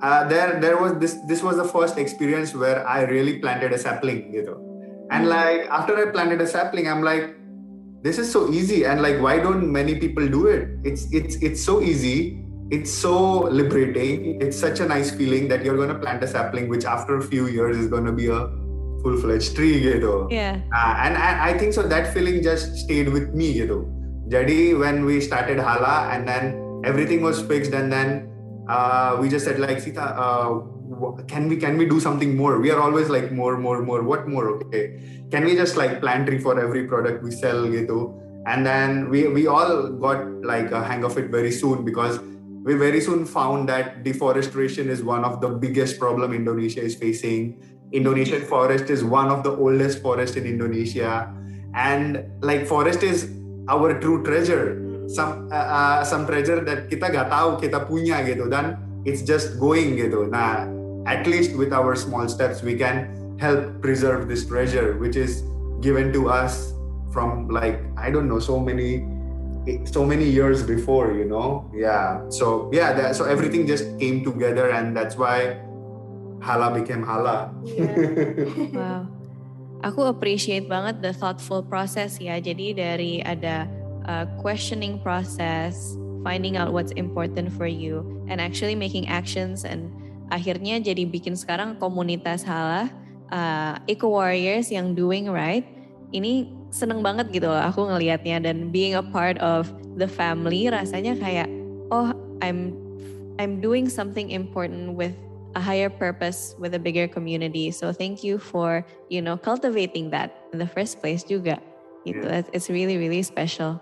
uh, 0.02 0.22
there 0.26 0.58
there 0.58 0.76
was 0.80 0.98
this 0.98 1.22
this 1.30 1.40
was 1.44 1.54
the 1.54 1.68
first 1.68 1.96
experience 1.96 2.50
where 2.56 2.82
I 2.82 3.06
really 3.06 3.38
planted 3.38 3.70
a 3.70 3.78
sapling 3.78 4.34
you 4.34 4.42
know. 4.42 4.58
And 5.12 5.28
like 5.28 5.68
after 5.68 5.92
I 5.94 6.08
planted 6.08 6.40
a 6.40 6.48
sapling, 6.48 6.88
I'm 6.88 7.04
like, 7.04 7.36
this 8.02 8.18
is 8.18 8.32
so 8.32 8.48
easy 8.50 8.88
and 8.88 9.04
like 9.04 9.20
why 9.20 9.38
don't 9.38 9.70
many 9.70 10.00
people 10.00 10.26
do 10.26 10.48
it? 10.48 10.72
It's 10.82 11.06
it's 11.14 11.36
it's 11.38 11.62
so 11.62 11.84
easy 11.84 12.41
it's 12.72 12.90
so 12.90 13.44
liberating. 13.52 14.40
It's 14.40 14.56
such 14.56 14.80
a 14.80 14.86
nice 14.88 15.12
feeling 15.12 15.46
that 15.48 15.62
you're 15.62 15.76
going 15.76 15.92
to 15.92 16.00
plant 16.00 16.24
a 16.24 16.26
sapling, 16.26 16.68
which 16.72 16.86
after 16.88 17.18
a 17.18 17.22
few 17.22 17.46
years 17.46 17.76
is 17.76 17.86
going 17.86 18.06
to 18.06 18.12
be 18.12 18.28
a 18.32 18.48
full-fledged 19.04 19.54
tree, 19.54 19.84
gitu. 19.84 20.32
Yeah. 20.32 20.56
Uh, 20.72 20.94
and, 21.04 21.14
and 21.14 21.36
I 21.36 21.52
think 21.58 21.76
so 21.76 21.82
that 21.84 22.14
feeling 22.14 22.42
just 22.42 22.74
stayed 22.80 23.12
with 23.12 23.34
me, 23.34 23.52
you 23.52 23.66
know. 23.66 23.82
Jadi 24.32 24.78
when 24.78 25.04
we 25.04 25.20
started 25.20 25.58
Hala 25.58 26.08
and 26.16 26.26
then 26.26 26.56
everything 26.84 27.20
was 27.20 27.42
fixed 27.42 27.76
and 27.76 27.92
then 27.92 28.32
uh, 28.68 29.18
we 29.20 29.28
just 29.28 29.44
said 29.44 29.60
like 29.60 29.80
Sita, 29.80 30.00
uh, 30.00 30.64
can 31.28 31.48
we 31.48 31.56
can 31.60 31.76
we 31.76 31.84
do 31.84 32.00
something 32.00 32.36
more? 32.36 32.56
We 32.58 32.70
are 32.70 32.80
always 32.80 33.10
like 33.10 33.32
more, 33.32 33.58
more, 33.58 33.82
more. 33.82 34.02
What 34.02 34.28
more? 34.28 34.56
Okay, 34.62 34.96
can 35.28 35.44
we 35.44 35.54
just 35.54 35.76
like 35.76 36.00
plant 36.00 36.26
tree 36.26 36.38
for 36.38 36.56
every 36.56 36.88
product 36.88 37.22
we 37.22 37.32
sell, 37.32 37.68
gitu? 37.68 38.16
And 38.46 38.64
then 38.64 39.10
we 39.10 39.28
we 39.28 39.44
all 39.46 39.92
got 40.00 40.24
like 40.40 40.72
a 40.72 40.80
hang 40.80 41.04
of 41.04 41.18
it 41.18 41.28
very 41.28 41.52
soon 41.52 41.84
because 41.84 42.16
we 42.64 42.74
very 42.74 43.00
soon 43.00 43.26
found 43.26 43.68
that 43.68 44.04
deforestation 44.04 44.88
is 44.88 45.02
one 45.02 45.24
of 45.24 45.40
the 45.40 45.48
biggest 45.48 45.98
problem 45.98 46.32
Indonesia 46.32 46.80
is 46.80 46.94
facing. 46.94 47.58
Indonesian 47.92 48.42
forest 48.46 48.88
is 48.88 49.04
one 49.04 49.28
of 49.28 49.42
the 49.42 49.50
oldest 49.50 50.00
forest 50.00 50.36
in 50.36 50.46
Indonesia, 50.46 51.28
and 51.74 52.24
like 52.40 52.66
forest 52.66 53.02
is 53.02 53.28
our 53.68 53.98
true 54.00 54.22
treasure. 54.24 54.78
Some 55.10 55.50
uh, 55.52 55.54
uh, 55.54 56.00
some 56.04 56.24
treasure 56.24 56.64
that 56.64 56.88
kita 56.88 57.12
gak 57.12 57.28
tahu 57.28 57.60
kita 57.60 57.84
punya 57.84 58.22
gitu 58.24 58.48
dan 58.48 58.78
it's 59.04 59.20
just 59.20 59.58
going 59.58 59.98
gitu. 59.98 60.30
Nah, 60.30 60.64
at 61.04 61.26
least 61.26 61.58
with 61.58 61.74
our 61.74 61.92
small 61.98 62.30
steps 62.30 62.62
we 62.62 62.78
can 62.78 63.10
help 63.36 63.82
preserve 63.82 64.30
this 64.30 64.46
treasure 64.46 64.94
which 65.02 65.18
is 65.18 65.42
given 65.82 66.14
to 66.14 66.30
us 66.30 66.72
from 67.10 67.50
like 67.50 67.82
I 67.98 68.08
don't 68.08 68.30
know 68.30 68.40
so 68.40 68.56
many 68.56 69.04
so 69.84 70.04
many 70.04 70.26
years 70.26 70.62
before 70.62 71.12
you 71.12 71.24
know? 71.24 71.70
Yeah. 71.74 72.22
So 72.30 72.70
yeah 72.72 72.92
that, 72.94 73.16
so 73.16 73.24
everything 73.24 73.66
just 73.66 73.86
came 73.98 74.24
together 74.24 74.70
and 74.70 74.96
that's 74.96 75.16
why 75.16 75.60
hala 76.42 76.74
became 76.74 77.02
hala. 77.02 77.54
Wow. 78.74 79.06
Aku 79.82 80.06
appreciate 80.06 80.70
banget 80.70 81.02
the 81.02 81.10
thoughtful 81.10 81.58
process 81.66 82.22
ya. 82.22 82.38
Jadi 82.38 82.70
dari 82.70 83.18
ada 83.18 83.66
uh, 84.06 84.30
questioning 84.38 85.02
process 85.02 85.98
finding 86.22 86.54
out 86.54 86.70
what's 86.70 86.94
important 86.94 87.50
for 87.50 87.66
you 87.66 88.06
and 88.30 88.38
actually 88.40 88.78
making 88.78 89.10
actions 89.10 89.66
and 89.66 89.90
akhirnya 90.30 90.78
jadi 90.78 91.02
bikin 91.04 91.34
sekarang 91.34 91.76
komunitas 91.82 92.46
hala 92.46 92.88
uh, 93.34 93.74
eco 93.90 94.08
warriors 94.08 94.70
yang 94.70 94.94
doing 94.94 95.26
right 95.26 95.66
ini 96.12 96.48
seneng 96.72 97.04
banget 97.04 97.28
gitu 97.32 97.48
loh 97.48 97.60
aku 97.60 97.84
ngelihatnya 97.88 98.40
dan 98.40 98.72
being 98.72 98.96
a 98.96 99.04
part 99.04 99.36
of 99.40 99.68
the 99.96 100.08
family 100.08 100.68
rasanya 100.68 101.16
kayak 101.16 101.48
oh 101.92 102.12
I'm 102.40 102.72
I'm 103.36 103.60
doing 103.60 103.88
something 103.88 104.32
important 104.32 104.96
with 104.96 105.16
a 105.54 105.60
higher 105.60 105.88
purpose 105.88 106.56
with 106.58 106.74
a 106.74 106.78
bigger 106.78 107.08
community. 107.08 107.70
So 107.70 107.92
thank 107.92 108.24
you 108.24 108.38
for 108.38 108.84
you 109.08 109.20
know 109.20 109.36
cultivating 109.36 110.10
that 110.10 110.48
in 110.52 110.58
the 110.58 110.68
first 110.68 111.00
place 111.00 111.24
juga. 111.24 111.60
Gitu. 112.04 112.24
Yeah. 112.24 112.44
It's 112.52 112.68
really 112.68 112.96
really 112.98 113.22
special. 113.22 113.80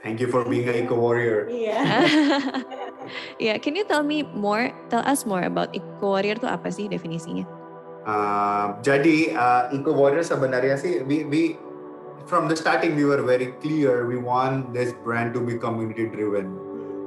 Thank 0.00 0.16
you 0.20 0.32
for 0.32 0.48
being 0.48 0.64
an 0.64 0.88
eco 0.88 0.96
warrior. 0.96 1.52
Yeah. 1.52 2.08
yeah, 3.38 3.60
can 3.60 3.76
you 3.76 3.84
tell 3.84 4.00
me 4.00 4.24
more? 4.24 4.72
Tell 4.88 5.04
us 5.04 5.28
more 5.28 5.44
about 5.44 5.76
eco 5.76 6.16
warrior 6.16 6.40
itu 6.40 6.48
apa 6.48 6.72
sih 6.72 6.88
definisinya? 6.88 7.59
Uh, 8.10 8.74
jadi 8.82 9.38
uh, 9.38 9.62
eco 9.70 9.94
warrior 9.94 10.26
sebenarnya 10.26 10.74
sih 10.74 11.06
we, 11.06 11.22
we 11.30 11.54
from 12.26 12.50
the 12.50 12.56
starting 12.58 12.98
we 12.98 13.06
were 13.06 13.22
very 13.22 13.54
clear 13.62 14.02
we 14.02 14.18
want 14.18 14.74
this 14.74 14.90
brand 15.06 15.30
to 15.30 15.38
be 15.38 15.54
community 15.54 16.10
driven. 16.10 16.50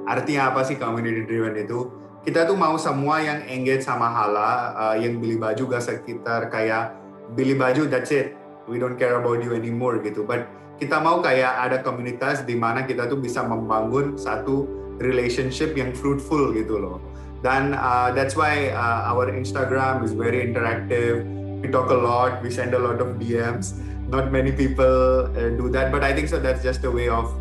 Artinya 0.07 0.55
apa 0.55 0.63
sih 0.63 0.79
community 0.79 1.27
driven 1.27 1.59
itu? 1.59 1.91
Kita 2.23 2.47
tuh 2.47 2.55
mau 2.55 2.79
semua 2.79 3.19
yang 3.19 3.43
engage 3.51 3.83
sama 3.83 4.07
Hala, 4.07 4.51
uh, 4.79 4.95
yang 4.95 5.19
beli 5.19 5.35
baju 5.35 5.75
gak 5.75 5.83
sekitar 5.83 6.47
kayak 6.47 6.95
beli 7.35 7.51
baju 7.51 7.83
that's 7.91 8.15
it. 8.15 8.39
We 8.63 8.79
don't 8.79 8.95
care 8.95 9.19
about 9.19 9.43
you 9.43 9.51
anymore 9.51 9.99
gitu. 9.99 10.23
But 10.23 10.47
kita 10.79 11.03
mau 11.03 11.19
kayak 11.19 11.67
ada 11.67 11.77
komunitas 11.83 12.47
di 12.47 12.55
mana 12.55 12.87
kita 12.87 13.11
tuh 13.11 13.19
bisa 13.19 13.43
membangun 13.43 14.15
satu 14.15 14.71
relationship 15.03 15.75
yang 15.75 15.91
fruitful 15.91 16.55
gitu 16.55 16.79
loh. 16.79 17.03
Dan 17.43 17.75
uh, 17.75 18.15
that's 18.15 18.39
why 18.39 18.71
uh, 18.71 19.11
our 19.11 19.27
Instagram 19.27 20.01
is 20.07 20.15
very 20.15 20.47
interactive. 20.47 21.27
We 21.59 21.67
talk 21.67 21.91
a 21.91 21.99
lot, 21.99 22.41
we 22.41 22.49
send 22.49 22.73
a 22.73 22.79
lot 22.79 23.03
of 23.03 23.19
DMs 23.19 23.75
not 24.13 24.31
many 24.31 24.51
people 24.51 25.25
uh, 25.33 25.49
do 25.57 25.71
that 25.73 25.89
but 25.89 26.03
i 26.03 26.13
think 26.13 26.27
so 26.29 26.37
that's 26.37 26.61
just 26.61 26.83
a 26.83 26.91
way 26.91 27.07
of 27.09 27.33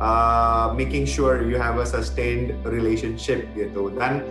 uh, 0.00 0.72
making 0.74 1.04
sure 1.04 1.44
you 1.44 1.56
have 1.60 1.78
a 1.78 1.86
sustained 1.86 2.56
relationship 2.64 3.44
gitu. 3.52 3.92
Dan 3.94 4.24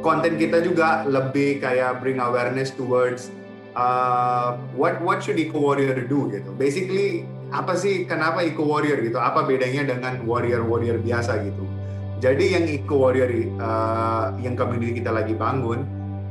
konten 0.00 0.40
kita 0.40 0.64
juga 0.64 1.04
lebih 1.04 1.60
kayak 1.60 2.00
bring 2.00 2.18
awareness 2.18 2.72
towards 2.72 3.28
uh, 3.76 4.56
what 4.74 4.98
what 5.04 5.20
should 5.20 5.36
eco 5.36 5.60
warrior 5.60 6.00
do 6.08 6.32
gitu. 6.32 6.50
Basically 6.56 7.28
apa 7.52 7.76
sih 7.76 8.08
kenapa 8.08 8.42
eco 8.42 8.64
warrior 8.64 8.98
gitu? 9.04 9.20
Apa 9.20 9.44
bedanya 9.44 9.86
dengan 9.86 10.24
warrior 10.24 10.64
warrior 10.64 10.96
biasa 10.98 11.44
gitu 11.44 11.68
jadi 12.20 12.60
yang 12.60 12.64
eco 12.68 13.08
warrior 13.08 13.32
uh, 13.56 14.36
yang 14.38 14.54
community 14.54 15.00
kita 15.00 15.10
lagi 15.10 15.32
bangun 15.32 15.88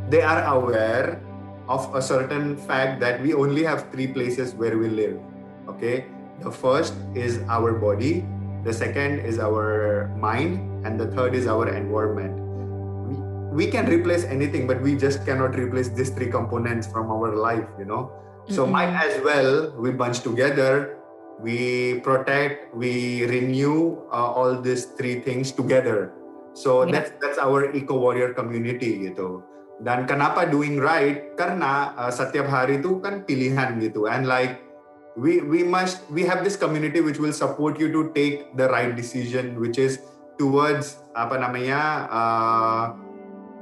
they 0.09 0.21
are 0.21 0.41
aware 0.45 1.21
of 1.69 1.85
a 1.93 2.01
certain 2.01 2.57
fact 2.57 2.99
that 2.99 3.21
we 3.21 3.33
only 3.33 3.63
have 3.63 3.91
three 3.93 4.07
places 4.07 4.53
where 4.55 4.77
we 4.77 4.89
live. 4.89 5.21
Okay, 5.69 6.09
the 6.41 6.51
first 6.51 6.97
is 7.13 7.45
our 7.47 7.77
body, 7.77 8.25
the 8.65 8.73
second 8.73 9.21
is 9.21 9.37
our 9.37 10.09
mind, 10.17 10.57
and 10.83 10.99
the 10.99 11.05
third 11.13 11.37
is 11.37 11.45
our 11.45 11.69
environment. 11.69 12.33
We, 13.05 13.65
we 13.65 13.71
can 13.71 13.85
replace 13.85 14.25
anything, 14.25 14.65
but 14.65 14.81
we 14.81 14.97
just 14.97 15.23
cannot 15.25 15.53
replace 15.55 15.89
these 15.89 16.09
three 16.09 16.33
components 16.33 16.87
from 16.89 17.11
our 17.13 17.35
life, 17.37 17.69
you 17.77 17.85
know. 17.85 18.11
So 18.49 18.63
mm-hmm. 18.63 18.73
might 18.73 18.93
as 18.97 19.21
well 19.21 19.71
we 19.77 19.91
bunch 19.91 20.21
together, 20.21 20.97
we 21.39 21.99
protect, 22.03 22.75
we 22.75 23.23
renew 23.25 24.03
uh, 24.11 24.29
all 24.35 24.59
these 24.59 24.91
three 24.99 25.23
things 25.23 25.51
together. 25.51 26.11
So 26.53 26.83
yeah. 26.83 26.99
that's 26.99 27.11
that's 27.23 27.39
our 27.39 27.71
eco 27.71 27.95
warrior 27.95 28.35
community 28.35 29.09
gitu. 29.09 29.43
Dan 29.79 30.03
kenapa 30.03 30.43
doing 30.51 30.75
right? 30.83 31.31
Karena 31.39 31.95
uh, 31.95 32.11
setiap 32.11 32.51
hari 32.51 32.83
itu 32.83 32.99
kan 32.99 33.23
pilihan 33.23 33.79
gitu. 33.79 34.11
And 34.11 34.27
like 34.27 34.59
we 35.15 35.39
we 35.39 35.63
must 35.63 36.03
we 36.11 36.27
have 36.27 36.43
this 36.43 36.59
community 36.59 36.99
which 36.99 37.17
will 37.17 37.35
support 37.35 37.79
you 37.79 37.87
to 37.95 38.11
take 38.11 38.51
the 38.59 38.67
right 38.67 38.91
decision 38.91 39.55
which 39.55 39.79
is 39.79 40.03
towards 40.35 40.99
apa 41.15 41.39
namanya 41.39 42.11
uh, 42.11 42.83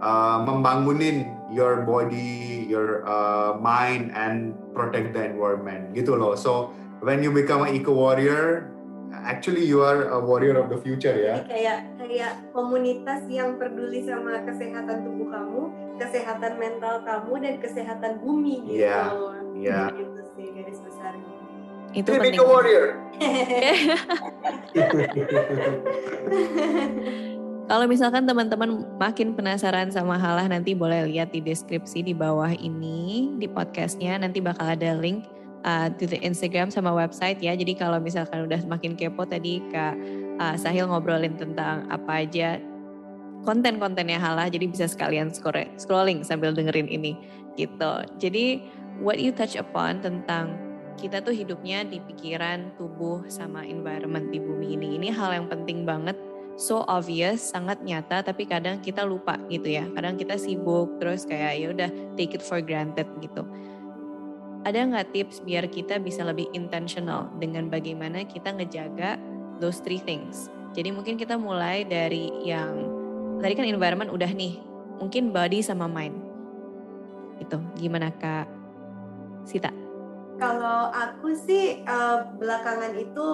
uh, 0.01 0.37
membangunin 0.41 1.37
your 1.53 1.85
body, 1.85 2.65
your 2.65 3.05
uh, 3.05 3.55
mind 3.61 4.11
and 4.17 4.57
protect 4.73 5.13
the 5.13 5.21
environment 5.21 5.93
gitu 5.93 6.17
loh. 6.17 6.33
So 6.33 6.73
when 7.01 7.23
you 7.23 7.31
become 7.31 7.61
an 7.63 7.75
eco 7.75 7.93
warrior, 7.93 8.71
actually 9.13 9.65
you 9.65 9.81
are 9.83 10.09
a 10.09 10.19
warrior 10.19 10.57
of 10.57 10.69
the 10.69 10.77
future 10.77 11.13
ya. 11.13 11.43
kayak 11.45 11.83
kayak 11.99 12.39
komunitas 12.55 13.25
yang 13.27 13.57
peduli 13.59 14.01
sama 14.05 14.39
kesehatan 14.45 15.03
tubuh 15.05 15.27
kamu, 15.29 15.61
kesehatan 15.99 16.53
mental 16.57 17.03
kamu 17.03 17.33
dan 17.43 17.59
kesehatan 17.61 18.21
bumi 18.21 18.63
gitu. 18.65 18.81
Iya. 18.85 19.11
Iya. 19.57 19.91
Gitu 19.93 20.21
sih 20.37 20.47
garis 20.53 20.79
besarnya. 20.81 21.33
Itu 21.95 22.11
Be 22.13 22.19
penting. 22.19 22.43
warrior. 22.43 22.99
Kalau 27.67 27.83
misalkan 27.83 28.23
teman-teman 28.23 28.87
makin 28.95 29.35
penasaran 29.35 29.91
sama 29.91 30.15
Halah 30.15 30.47
nanti 30.47 30.71
boleh 30.71 31.03
lihat 31.03 31.35
di 31.35 31.43
deskripsi 31.43 31.99
di 31.99 32.15
bawah 32.15 32.55
ini 32.55 33.35
di 33.35 33.43
podcastnya 33.51 34.15
nanti 34.15 34.39
bakal 34.39 34.71
ada 34.71 34.95
link 34.95 35.27
uh, 35.63 35.89
to 35.95 36.05
the 36.05 36.19
Instagram 36.21 36.69
sama 36.69 36.93
website 36.93 37.41
ya. 37.41 37.55
Jadi 37.55 37.73
kalau 37.77 37.97
misalkan 37.97 38.45
udah 38.45 38.59
semakin 38.61 38.93
kepo 38.93 39.23
tadi 39.25 39.63
Kak 39.71 39.95
uh, 40.37 40.55
Sahil 40.59 40.85
ngobrolin 40.89 41.37
tentang 41.39 41.87
apa 41.89 42.25
aja 42.25 42.61
konten-kontennya 43.45 44.19
Halah 44.19 44.51
jadi 44.51 44.67
bisa 44.67 44.89
sekalian 44.89 45.31
scrolling 45.77 46.25
sambil 46.25 46.51
dengerin 46.51 46.89
ini 46.89 47.15
gitu. 47.55 48.03
Jadi 48.19 48.65
what 48.99 49.21
you 49.21 49.31
touch 49.31 49.55
upon 49.55 50.01
tentang 50.01 50.57
kita 50.97 51.21
tuh 51.21 51.31
hidupnya 51.31 51.85
di 51.85 52.01
pikiran, 52.01 52.73
tubuh 52.73 53.29
sama 53.29 53.61
environment 53.61 54.33
di 54.33 54.41
bumi 54.41 54.73
ini. 54.73 54.97
Ini 54.97 55.13
hal 55.13 55.37
yang 55.37 55.45
penting 55.45 55.85
banget 55.85 56.17
so 56.57 56.81
obvious, 56.89 57.53
sangat 57.53 57.85
nyata, 57.85 58.25
tapi 58.25 58.49
kadang 58.49 58.81
kita 58.81 59.05
lupa 59.05 59.37
gitu 59.47 59.69
ya. 59.69 59.85
Kadang 59.93 60.17
kita 60.17 60.41
sibuk 60.41 60.97
terus 60.97 61.23
kayak 61.29 61.53
ya 61.61 61.67
udah 61.69 61.89
take 62.17 62.33
it 62.33 62.41
for 62.41 62.59
granted 62.65 63.05
gitu. 63.21 63.45
Ada 64.67 64.83
nggak 64.83 65.15
tips 65.15 65.47
biar 65.47 65.71
kita 65.71 65.95
bisa 65.95 66.27
lebih 66.27 66.51
intentional 66.51 67.31
dengan 67.39 67.71
bagaimana 67.71 68.27
kita 68.27 68.51
ngejaga 68.51 69.15
those 69.63 69.79
three 69.79 70.03
things? 70.03 70.51
Jadi 70.75 70.91
mungkin 70.91 71.15
kita 71.15 71.39
mulai 71.39 71.87
dari 71.87 72.27
yang 72.43 72.75
tadi 73.39 73.55
kan 73.55 73.63
environment 73.63 74.11
udah 74.11 74.27
nih, 74.27 74.59
mungkin 74.99 75.31
body 75.31 75.63
sama 75.63 75.87
mind. 75.87 76.19
Itu 77.39 77.63
gimana 77.79 78.11
Kak 78.11 78.43
Sita? 79.47 79.71
Kalau 80.35 80.91
aku 80.91 81.31
sih 81.31 81.87
uh, 81.87 82.27
belakangan 82.35 82.91
itu 82.99 83.25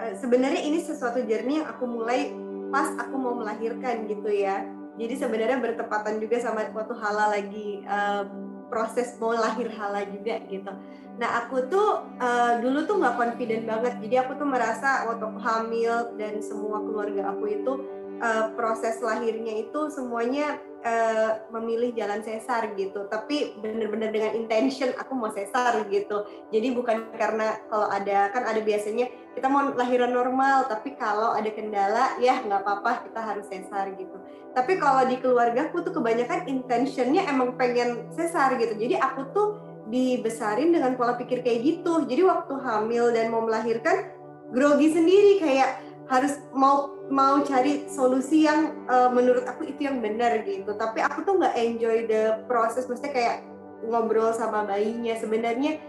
uh, 0.00 0.12
sebenarnya 0.16 0.64
ini 0.64 0.80
sesuatu 0.80 1.20
journey 1.20 1.60
yang 1.60 1.68
aku 1.68 1.84
mulai 1.84 2.32
pas 2.72 2.96
aku 2.96 3.12
mau 3.20 3.36
melahirkan 3.36 4.08
gitu 4.08 4.32
ya. 4.32 4.64
Jadi 4.96 5.20
sebenarnya 5.20 5.60
bertepatan 5.60 6.16
juga 6.16 6.40
sama 6.40 6.64
waktu 6.72 6.96
Hala 6.96 7.36
lagi 7.36 7.84
uh, 7.84 8.47
proses 8.68 9.16
mau 9.16 9.32
lahir 9.34 9.72
Hala 9.74 10.04
juga 10.08 10.40
gitu. 10.46 10.72
Nah 11.18 11.30
aku 11.44 11.66
tuh 11.66 12.06
uh, 12.22 12.62
dulu 12.62 12.86
tuh 12.86 12.96
nggak 13.02 13.16
confident 13.18 13.64
banget. 13.66 13.94
Jadi 13.98 14.14
aku 14.22 14.32
tuh 14.38 14.48
merasa 14.48 15.08
waktu 15.10 15.24
aku 15.26 15.40
hamil 15.42 16.14
dan 16.14 16.38
semua 16.38 16.78
keluarga 16.84 17.34
aku 17.34 17.44
itu 17.50 17.72
uh, 18.22 18.54
proses 18.54 19.02
lahirnya 19.02 19.66
itu 19.66 19.90
semuanya 19.90 20.62
uh, 20.84 21.32
memilih 21.54 21.94
jalan 21.94 22.22
sesar 22.22 22.74
gitu. 22.74 23.06
Tapi 23.10 23.58
bener-bener 23.58 24.14
dengan 24.14 24.32
intention 24.36 24.94
aku 24.94 25.12
mau 25.14 25.30
sesar 25.32 25.86
gitu. 25.90 26.26
Jadi 26.54 26.74
bukan 26.74 27.10
karena 27.14 27.58
kalau 27.66 27.88
ada 27.90 28.30
kan 28.30 28.46
ada 28.46 28.60
biasanya 28.62 29.10
kita 29.34 29.46
mau 29.46 29.70
lahiran 29.74 30.10
normal 30.10 30.66
tapi 30.66 30.98
kalau 30.98 31.34
ada 31.34 31.50
kendala 31.54 32.18
ya 32.18 32.42
nggak 32.42 32.62
apa-apa 32.62 33.08
kita 33.10 33.20
harus 33.22 33.46
sesar 33.46 33.94
gitu. 33.98 34.18
Tapi 34.54 34.78
kalau 34.80 35.06
di 35.06 35.16
keluarga 35.22 35.70
aku 35.70 35.86
tuh 35.86 35.94
kebanyakan 35.94 36.46
intentionnya 36.50 37.26
emang 37.30 37.54
pengen 37.54 38.10
sesar 38.14 38.58
gitu. 38.58 38.74
Jadi 38.74 38.98
aku 38.98 39.30
tuh 39.30 39.48
dibesarin 39.88 40.70
dengan 40.70 40.94
pola 41.00 41.16
pikir 41.16 41.40
kayak 41.40 41.60
gitu. 41.64 42.04
Jadi 42.04 42.22
waktu 42.26 42.54
hamil 42.60 43.14
dan 43.14 43.32
mau 43.32 43.40
melahirkan 43.44 44.12
grogi 44.52 44.92
sendiri. 44.92 45.40
Kayak 45.40 45.87
harus 46.08 46.40
mau 46.56 46.96
mau 47.08 47.40
cari 47.44 47.88
solusi 47.88 48.44
yang 48.44 48.84
uh, 48.88 49.08
menurut 49.12 49.44
aku 49.44 49.68
itu 49.68 49.88
yang 49.88 50.00
benar 50.00 50.44
gitu. 50.44 50.72
Tapi 50.76 51.04
aku 51.04 51.24
tuh 51.24 51.40
nggak 51.40 51.54
enjoy 51.56 51.96
the 52.08 52.42
proses 52.48 52.88
maksudnya 52.88 53.12
kayak 53.12 53.36
ngobrol 53.84 54.32
sama 54.32 54.64
bayinya. 54.64 55.16
Sebenarnya 55.16 55.80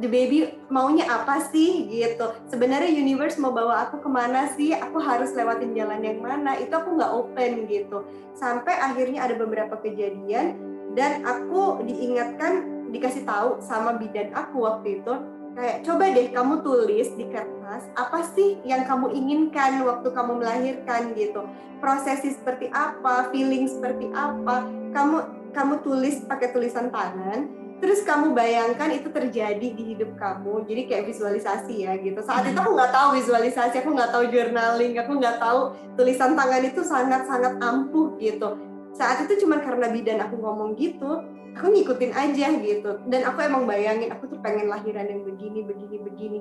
the 0.00 0.08
baby 0.08 0.52
maunya 0.68 1.08
apa 1.08 1.44
sih 1.48 1.88
gitu. 1.88 2.32
Sebenarnya 2.48 2.88
universe 2.88 3.40
mau 3.40 3.52
bawa 3.52 3.88
aku 3.88 4.04
ke 4.04 4.08
mana 4.08 4.52
sih? 4.56 4.76
Aku 4.76 5.00
harus 5.00 5.32
lewatin 5.32 5.72
jalan 5.72 6.00
yang 6.04 6.20
mana? 6.20 6.56
Itu 6.60 6.76
aku 6.76 6.96
nggak 6.96 7.12
open 7.12 7.68
gitu. 7.68 8.04
Sampai 8.36 8.76
akhirnya 8.76 9.24
ada 9.28 9.36
beberapa 9.36 9.80
kejadian 9.80 10.56
dan 10.96 11.24
aku 11.24 11.84
diingatkan 11.84 12.76
dikasih 12.92 13.28
tahu 13.28 13.60
sama 13.60 14.00
bidan 14.00 14.32
aku 14.32 14.64
waktu 14.64 15.02
itu 15.02 15.12
kayak 15.56 15.84
coba 15.84 16.04
deh 16.12 16.28
kamu 16.32 16.54
tulis 16.60 17.08
di 17.16 17.24
kertas 17.32 17.55
apa 17.98 18.20
sih 18.32 18.62
yang 18.62 18.86
kamu 18.86 19.10
inginkan 19.12 19.82
waktu 19.82 20.08
kamu 20.14 20.38
melahirkan 20.38 21.12
gitu? 21.18 21.44
Prosesi 21.82 22.32
seperti 22.32 22.70
apa? 22.70 23.28
Feeling 23.34 23.66
seperti 23.66 24.08
apa? 24.14 24.64
Kamu 24.94 25.16
kamu 25.56 25.74
tulis 25.80 26.20
pakai 26.28 26.52
tulisan 26.52 26.92
tangan 26.92 27.66
terus 27.76 28.00
kamu 28.08 28.32
bayangkan 28.32 28.88
itu 28.88 29.12
terjadi 29.12 29.68
di 29.68 29.82
hidup 29.92 30.16
kamu 30.16 30.64
jadi 30.64 30.82
kayak 30.88 31.04
visualisasi 31.12 31.84
ya 31.84 31.92
gitu. 32.00 32.24
Saat 32.24 32.48
itu 32.48 32.56
aku 32.56 32.72
nggak 32.72 32.92
tahu 32.92 33.08
visualisasi 33.20 33.84
aku 33.84 33.90
nggak 33.92 34.10
tahu 34.16 34.24
journaling 34.32 34.96
aku 34.96 35.12
nggak 35.20 35.36
tahu 35.36 35.76
tulisan 35.96 36.32
tangan 36.32 36.64
itu 36.64 36.80
sangat 36.80 37.28
sangat 37.28 37.60
ampuh 37.60 38.16
gitu. 38.16 38.56
Saat 38.96 39.28
itu 39.28 39.44
cuma 39.44 39.60
karena 39.60 39.92
bidan 39.92 40.24
aku 40.24 40.40
ngomong 40.40 40.72
gitu 40.80 41.20
aku 41.56 41.66
ngikutin 41.72 42.12
aja 42.16 42.46
gitu. 42.60 42.90
Dan 43.08 43.20
aku 43.28 43.44
emang 43.44 43.68
bayangin 43.68 44.08
aku 44.12 44.28
tuh 44.28 44.40
pengen 44.40 44.72
lahiran 44.72 45.08
yang 45.08 45.20
begini 45.24 45.60
begini 45.64 45.96
begini 46.00 46.38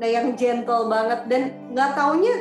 nah 0.00 0.08
yang 0.08 0.34
gentle 0.34 0.88
banget 0.88 1.20
dan 1.28 1.42
nggak 1.72 1.90
taunya 1.94 2.34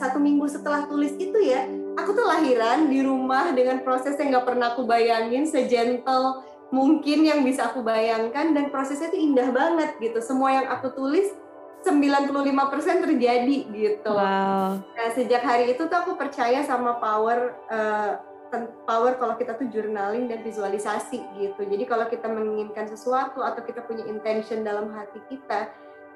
satu 0.00 0.18
minggu 0.18 0.50
setelah 0.50 0.88
tulis 0.90 1.14
itu 1.14 1.38
ya 1.38 1.68
aku 1.94 2.10
tuh 2.10 2.26
lahiran 2.26 2.90
di 2.90 3.04
rumah 3.06 3.54
dengan 3.54 3.84
proses 3.86 4.18
yang 4.18 4.34
nggak 4.34 4.46
pernah 4.46 4.74
aku 4.74 4.82
bayangin 4.82 5.46
segentle 5.46 6.42
mungkin 6.74 7.22
yang 7.22 7.46
bisa 7.46 7.70
aku 7.70 7.86
bayangkan 7.86 8.50
dan 8.50 8.74
prosesnya 8.74 9.14
itu 9.14 9.30
indah 9.30 9.54
banget 9.54 9.94
gitu 10.02 10.18
semua 10.18 10.58
yang 10.58 10.66
aku 10.66 10.90
tulis 10.90 11.30
95% 11.84 13.04
terjadi 13.04 13.58
gitu. 13.68 14.12
Wow. 14.16 14.80
Nah, 14.80 15.08
sejak 15.12 15.44
hari 15.44 15.76
itu 15.76 15.84
tuh 15.84 15.98
aku 16.00 16.16
percaya 16.16 16.64
sama 16.64 16.96
power 16.96 17.52
uh, 17.68 18.16
power 18.88 19.18
kalau 19.18 19.34
kita 19.36 19.58
tuh 19.58 19.68
journaling 19.68 20.30
dan 20.30 20.40
visualisasi 20.40 21.20
gitu. 21.36 21.60
Jadi 21.60 21.84
kalau 21.84 22.08
kita 22.08 22.30
menginginkan 22.30 22.88
sesuatu 22.88 23.44
atau 23.44 23.60
kita 23.60 23.84
punya 23.84 24.06
intention 24.08 24.64
dalam 24.64 24.94
hati 24.96 25.20
kita, 25.28 25.68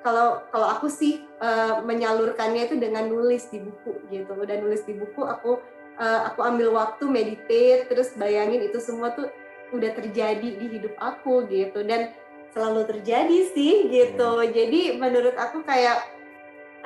kalau 0.02 0.42
kalau 0.54 0.68
aku 0.72 0.87
sih 0.87 1.26
uh, 1.42 1.82
menyalurkannya 1.82 2.70
itu 2.70 2.76
dengan 2.78 3.11
nulis 3.11 3.50
di 3.50 3.62
buku 3.62 3.98
gitu. 4.08 4.34
Dan 4.46 4.64
nulis 4.64 4.82
di 4.87 4.94
buku 4.94 5.24
aku 5.24 5.58
uh, 5.98 6.20
aku 6.30 6.40
ambil 6.42 6.74
waktu 6.74 7.04
meditate 7.06 7.90
terus 7.90 8.14
bayangin 8.14 8.64
itu 8.66 8.78
semua 8.78 9.12
tuh 9.12 9.28
udah 9.74 9.92
terjadi 9.92 10.48
di 10.56 10.66
hidup 10.80 10.96
aku 10.96 11.44
gitu 11.50 11.84
dan 11.84 12.16
selalu 12.56 12.88
terjadi 12.88 13.38
sih 13.52 13.92
gitu. 13.92 14.40
Hmm. 14.40 14.50
Jadi 14.50 14.96
menurut 14.96 15.37
aku 15.37 15.61
kayak 15.66 16.02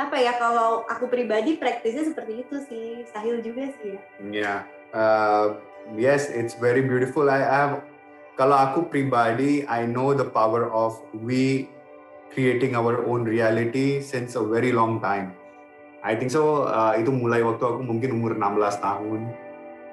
apa 0.00 0.16
ya 0.18 0.34
kalau 0.40 0.88
aku 0.88 1.06
pribadi 1.06 1.60
praktisnya 1.60 2.08
seperti 2.08 2.42
itu 2.42 2.56
sih. 2.66 2.86
Sahil 3.12 3.44
juga 3.44 3.70
sih 3.78 3.88
ya. 3.94 4.00
Iya. 4.00 4.02
Yeah 4.32 4.60
uh, 4.94 5.58
yes, 5.96 6.28
it's 6.30 6.54
very 6.54 6.84
beautiful. 6.84 7.28
I 7.28 7.40
have, 7.40 7.82
kalau 8.36 8.56
aku 8.56 8.88
pribadi, 8.88 9.64
I 9.66 9.88
know 9.88 10.14
the 10.14 10.28
power 10.28 10.68
of 10.70 11.00
we 11.12 11.68
creating 12.32 12.74
our 12.74 13.04
own 13.06 13.24
reality 13.24 14.00
since 14.00 14.34
a 14.34 14.44
very 14.44 14.72
long 14.72 15.00
time. 15.00 15.36
I 16.02 16.18
think 16.18 16.34
so. 16.34 16.66
Uh, 16.66 16.98
itu 16.98 17.14
mulai 17.14 17.44
waktu 17.46 17.62
aku 17.62 17.80
mungkin 17.86 18.18
umur 18.18 18.34
16 18.34 18.82
tahun. 18.82 19.20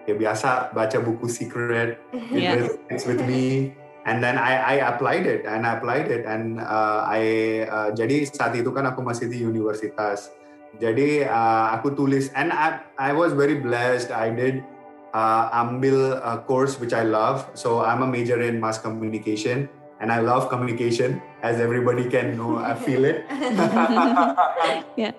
Ya 0.10 0.18
biasa 0.18 0.74
baca 0.74 0.98
buku 0.98 1.30
Secret, 1.30 2.02
yeah. 2.34 2.66
it's 2.90 3.06
with 3.06 3.22
me. 3.30 3.78
And 4.10 4.24
then 4.24 4.42
I, 4.42 4.80
I 4.80 4.90
applied 4.90 5.30
it, 5.30 5.46
and 5.46 5.70
I 5.70 5.78
applied 5.78 6.10
it, 6.10 6.26
and 6.26 6.58
uh, 6.58 7.06
I 7.06 7.22
uh, 7.70 7.90
jadi 7.94 8.26
saat 8.26 8.58
itu 8.58 8.74
kan 8.74 8.90
aku 8.90 9.06
masih 9.06 9.30
di 9.30 9.46
universitas. 9.46 10.34
Jadi 10.82 11.30
uh, 11.30 11.78
aku 11.78 11.94
tulis, 11.94 12.34
and 12.34 12.50
I, 12.50 12.82
I 12.98 13.14
was 13.14 13.38
very 13.38 13.62
blessed. 13.62 14.10
I 14.10 14.34
did 14.34 14.66
uh, 15.14 15.54
ambil 15.54 16.18
a 16.26 16.42
course 16.42 16.82
which 16.82 16.96
I 16.96 17.06
love. 17.06 17.46
So 17.54 17.86
I'm 17.86 18.02
a 18.02 18.10
major 18.10 18.42
in 18.42 18.58
mass 18.58 18.82
communication 18.82 19.70
and 20.00 20.12
I 20.12 20.20
love 20.24 20.50
communication 20.50 21.22
as 21.44 21.60
everybody 21.60 22.10
can 22.10 22.36
know. 22.36 22.58
I 22.58 22.74
feel 22.74 23.04
it. 23.04 23.28
yeah. 24.96 25.12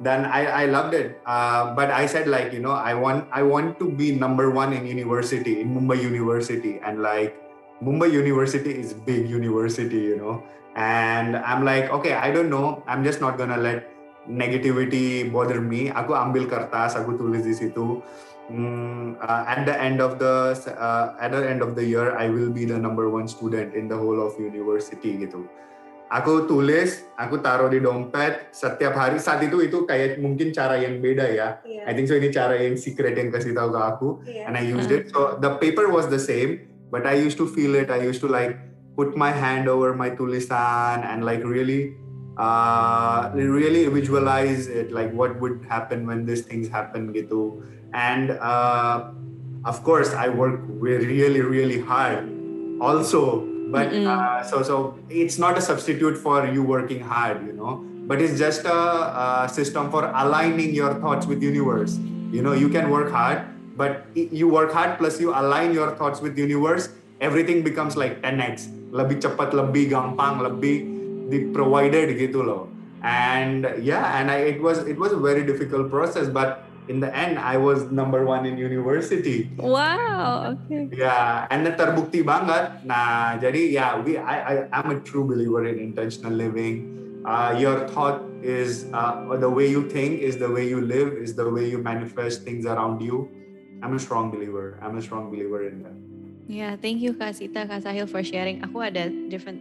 Then 0.00 0.24
I, 0.26 0.64
I 0.64 0.64
loved 0.66 0.94
it. 0.94 1.20
Uh, 1.26 1.74
but 1.74 1.90
I 1.90 2.06
said 2.06 2.28
like, 2.28 2.52
you 2.52 2.60
know, 2.60 2.72
I 2.72 2.94
want, 2.94 3.28
I 3.32 3.42
want 3.42 3.78
to 3.80 3.90
be 3.90 4.12
number 4.12 4.50
one 4.50 4.72
in 4.72 4.86
university, 4.86 5.60
in 5.60 5.74
Mumbai 5.74 6.00
University. 6.00 6.78
And 6.84 7.02
like 7.02 7.36
Mumbai 7.82 8.12
University 8.12 8.78
is 8.78 8.92
big 8.92 9.28
university, 9.28 10.00
you 10.12 10.16
know. 10.16 10.42
And 10.76 11.36
I'm 11.36 11.64
like, 11.64 11.90
okay, 11.90 12.14
I 12.14 12.30
don't 12.30 12.50
know. 12.50 12.84
I'm 12.86 13.02
just 13.02 13.20
not 13.20 13.38
gonna 13.38 13.56
let 13.56 13.90
negativity 14.28 15.24
bother 15.32 15.60
me. 15.60 15.90
Aku 15.90 16.12
ambil 16.14 16.46
kertas, 16.46 16.94
aku 16.94 17.16
tulis 17.16 17.42
di 17.42 17.56
situ 17.56 18.04
mm, 18.50 19.16
uh, 19.20 19.42
at 19.46 19.64
the 19.64 19.76
end 19.76 20.00
of 20.00 20.18
the 20.18 20.56
uh, 20.74 21.14
at 21.20 21.32
the 21.32 21.44
end 21.44 21.62
of 21.62 21.76
the 21.76 21.84
year 21.84 22.16
I 22.16 22.28
will 22.28 22.50
be 22.50 22.64
the 22.64 22.78
number 22.78 23.08
one 23.08 23.28
student 23.28 23.74
in 23.76 23.88
the 23.88 23.96
whole 23.96 24.20
of 24.20 24.36
university 24.40 25.16
gitu. 25.20 25.46
Aku 26.08 26.48
tulis, 26.48 27.04
aku 27.20 27.44
taruh 27.44 27.68
di 27.68 27.84
dompet 27.84 28.48
setiap 28.48 28.96
hari. 28.96 29.20
Saat 29.20 29.44
itu 29.44 29.60
itu 29.60 29.84
kayak 29.84 30.16
mungkin 30.16 30.56
cara 30.56 30.80
yang 30.80 31.04
beda 31.04 31.28
ya. 31.28 31.60
Yeah. 31.68 31.84
I 31.84 31.92
think 31.92 32.08
so 32.08 32.16
ini 32.16 32.32
cara 32.32 32.56
yang 32.56 32.80
secret 32.80 33.12
yang 33.12 33.28
kasih 33.28 33.52
tahu 33.52 33.76
ke 33.76 33.80
aku. 33.84 34.08
Yeah. 34.24 34.48
And 34.48 34.56
I 34.56 34.64
used 34.64 34.88
it. 34.88 35.12
So 35.12 35.36
the 35.36 35.60
paper 35.60 35.92
was 35.92 36.08
the 36.08 36.16
same, 36.16 36.64
but 36.88 37.04
I 37.04 37.20
used 37.20 37.36
to 37.44 37.44
feel 37.44 37.76
it. 37.76 37.92
I 37.92 38.00
used 38.00 38.24
to 38.24 38.28
like 38.32 38.56
put 38.96 39.20
my 39.20 39.36
hand 39.36 39.68
over 39.68 39.92
my 39.92 40.08
tulisan 40.16 41.04
and 41.04 41.28
like 41.28 41.44
really 41.44 41.92
uh, 42.40 43.28
really 43.36 43.84
visualize 43.92 44.66
it 44.66 44.88
like 44.90 45.12
what 45.12 45.36
would 45.40 45.60
happen 45.68 46.08
when 46.08 46.24
these 46.24 46.42
things 46.42 46.72
happen 46.72 47.12
gitu 47.12 47.60
and 47.92 48.30
uh, 48.30 49.10
of 49.64 49.82
course 49.82 50.12
i 50.14 50.28
work 50.28 50.60
really 50.66 51.40
really 51.40 51.80
hard 51.80 52.38
also. 52.80 53.46
But 53.68 53.92
uh, 53.92 54.42
so 54.44 54.62
so 54.62 54.98
it's 55.10 55.36
not 55.36 55.58
a 55.58 55.60
substitute 55.60 56.16
for 56.16 56.46
you 56.48 56.62
working 56.62 57.00
hard 57.00 57.44
you 57.44 57.52
know. 57.52 57.84
But 58.08 58.22
it's 58.22 58.38
just 58.38 58.64
a, 58.64 59.44
a, 59.44 59.48
system 59.52 59.90
for 59.90 60.08
aligning 60.08 60.72
your 60.72 60.94
thoughts 60.94 61.26
with 61.26 61.42
universe. 61.42 62.00
You 62.32 62.40
know 62.40 62.52
you 62.52 62.68
can 62.68 62.88
work 62.88 63.12
hard 63.12 63.44
but 63.76 64.06
you 64.14 64.48
work 64.48 64.72
hard 64.72 64.96
plus 64.98 65.20
you 65.20 65.30
align 65.36 65.72
your 65.72 65.94
thoughts 65.96 66.20
with 66.20 66.36
universe 66.36 66.88
everything 67.20 67.62
becomes 67.62 67.96
like 67.96 68.20
10x 68.22 68.66
lebih 68.90 69.22
cepat 69.22 69.54
lebih 69.54 69.92
gampang 69.92 70.40
lebih 70.40 70.76
di 71.28 71.52
provided 71.52 72.16
gitu 72.16 72.40
loh. 72.40 72.72
And 73.04 73.68
yeah 73.84 74.16
and 74.16 74.32
I, 74.32 74.56
it 74.56 74.64
was 74.64 74.80
it 74.88 74.96
was 74.96 75.12
a 75.12 75.20
very 75.20 75.44
difficult 75.44 75.92
process 75.92 76.32
but 76.32 76.64
in 76.88 77.00
the 77.00 77.12
end 77.14 77.38
I 77.38 77.56
was 77.56 77.92
number 77.92 78.24
one 78.24 78.44
in 78.48 78.56
university. 78.56 79.52
Wow, 79.56 80.56
oke. 80.56 80.92
Ya, 80.92 81.46
and 81.52 81.68
terbukti 81.76 82.24
banget. 82.24 82.84
Nah, 82.84 83.36
jadi 83.36 83.72
ya, 83.72 84.00
we, 84.00 84.16
I, 84.16 84.36
I, 84.40 84.52
I'm 84.72 84.90
a 84.90 84.98
true 85.04 85.28
believer 85.28 85.68
in 85.68 85.78
intentional 85.78 86.32
living. 86.32 86.96
Uh, 87.28 87.54
your 87.60 87.86
thought 87.92 88.24
is 88.40 88.88
uh, 88.94 89.36
the 89.36 89.50
way 89.50 89.68
you 89.68 89.88
think 89.90 90.20
is 90.22 90.40
the 90.40 90.48
way 90.48 90.64
you 90.64 90.80
live 90.80 91.12
is 91.12 91.36
the 91.36 91.44
way 91.44 91.68
you 91.68 91.78
manifest 91.78 92.42
things 92.42 92.64
around 92.64 93.04
you. 93.04 93.28
I'm 93.82 93.94
a 93.94 94.00
strong 94.00 94.30
believer. 94.30 94.80
I'm 94.82 94.96
a 94.96 95.02
strong 95.02 95.30
believer 95.30 95.68
in 95.68 95.82
that. 95.84 95.96
Yeah, 96.48 96.80
thank 96.80 97.04
you 97.04 97.12
Kak 97.12 97.36
Sita, 97.36 97.68
Kak 97.68 97.84
Sahil 97.84 98.08
for 98.08 98.24
sharing. 98.24 98.64
Aku 98.64 98.80
ada 98.80 99.12
different 99.28 99.60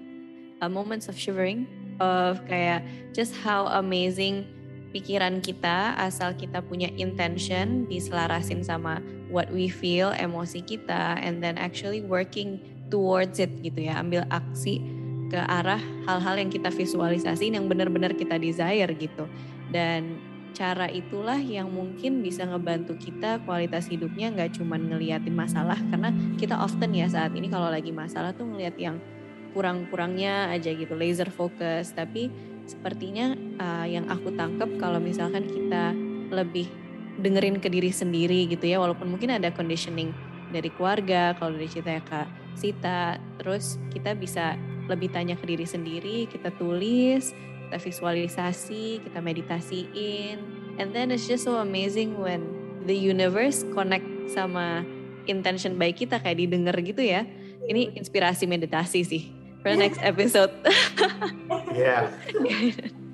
uh, 0.63 0.71
moments 0.71 1.11
of 1.11 1.19
shivering 1.19 1.67
of 1.99 2.39
kayak 2.47 2.85
just 3.11 3.35
how 3.35 3.67
amazing 3.75 4.45
pikiran 4.91 5.43
kita 5.43 5.95
asal 5.99 6.33
kita 6.33 6.63
punya 6.63 6.87
intention 6.95 7.85
diselarasin 7.85 8.63
sama 8.63 9.03
what 9.27 9.51
we 9.51 9.67
feel, 9.67 10.15
emosi 10.15 10.63
kita 10.63 11.19
and 11.19 11.43
then 11.43 11.59
actually 11.59 11.99
working 12.03 12.59
towards 12.87 13.39
it 13.43 13.51
gitu 13.59 13.87
ya, 13.91 13.99
ambil 13.99 14.23
aksi 14.31 14.79
ke 15.27 15.39
arah 15.39 15.79
hal-hal 16.07 16.39
yang 16.39 16.47
kita 16.47 16.71
visualisasi 16.71 17.51
yang 17.51 17.67
benar-benar 17.67 18.15
kita 18.15 18.39
desire 18.39 18.87
gitu. 18.95 19.27
Dan 19.67 20.23
cara 20.55 20.89
itulah 20.89 21.37
yang 21.37 21.69
mungkin 21.69 22.25
bisa 22.25 22.41
ngebantu 22.47 22.97
kita 22.97 23.37
kualitas 23.45 23.85
hidupnya 23.91 24.33
nggak 24.33 24.57
cuma 24.57 24.73
ngeliatin 24.79 25.37
masalah 25.37 25.77
karena 25.93 26.09
kita 26.41 26.57
often 26.57 26.97
ya 26.97 27.05
saat 27.05 27.29
ini 27.37 27.45
kalau 27.45 27.69
lagi 27.69 27.93
masalah 27.93 28.33
tuh 28.33 28.49
ngeliat 28.49 28.73
yang 28.81 28.97
kurang-kurangnya 29.53 30.49
aja 30.49 30.73
gitu 30.73 30.97
laser 30.97 31.29
focus 31.29 31.93
tapi 31.93 32.33
sepertinya 32.67 33.33
uh, 33.57 33.87
yang 33.87 34.05
aku 34.11 34.35
tangkap 34.35 34.67
kalau 34.77 34.99
misalkan 34.99 35.47
kita 35.47 35.95
lebih 36.29 36.67
dengerin 37.17 37.57
ke 37.57 37.71
diri 37.71 37.89
sendiri 37.89 38.45
gitu 38.51 38.67
ya 38.67 38.77
walaupun 38.77 39.09
mungkin 39.09 39.33
ada 39.33 39.49
conditioning 39.49 40.13
dari 40.53 40.69
keluarga 40.69 41.33
kalau 41.39 41.55
dari 41.55 41.67
cerita 41.71 41.91
ya 41.97 42.03
kak 42.03 42.27
Sita 42.53 43.17
terus 43.41 43.81
kita 43.89 44.13
bisa 44.13 44.59
lebih 44.85 45.09
tanya 45.09 45.33
ke 45.33 45.47
diri 45.49 45.65
sendiri 45.65 46.29
kita 46.29 46.53
tulis 46.59 47.33
kita 47.67 47.77
visualisasi 47.81 49.01
kita 49.01 49.19
meditasiin 49.23 50.37
and 50.77 50.93
then 50.93 51.09
it's 51.09 51.25
just 51.25 51.47
so 51.47 51.57
amazing 51.57 52.19
when 52.21 52.45
the 52.85 52.95
universe 52.95 53.65
connect 53.73 54.05
sama 54.29 54.85
intention 55.27 55.75
baik 55.75 56.07
kita 56.07 56.17
kayak 56.23 56.39
didengar 56.39 56.73
gitu 56.79 57.03
ya. 57.03 57.27
Ini 57.67 57.99
inspirasi 57.99 58.47
meditasi 58.47 59.03
sih 59.03 59.23
for 59.59 59.75
the 59.75 59.79
next 59.79 59.99
episode 59.99 60.53
Yeah, 61.69 62.09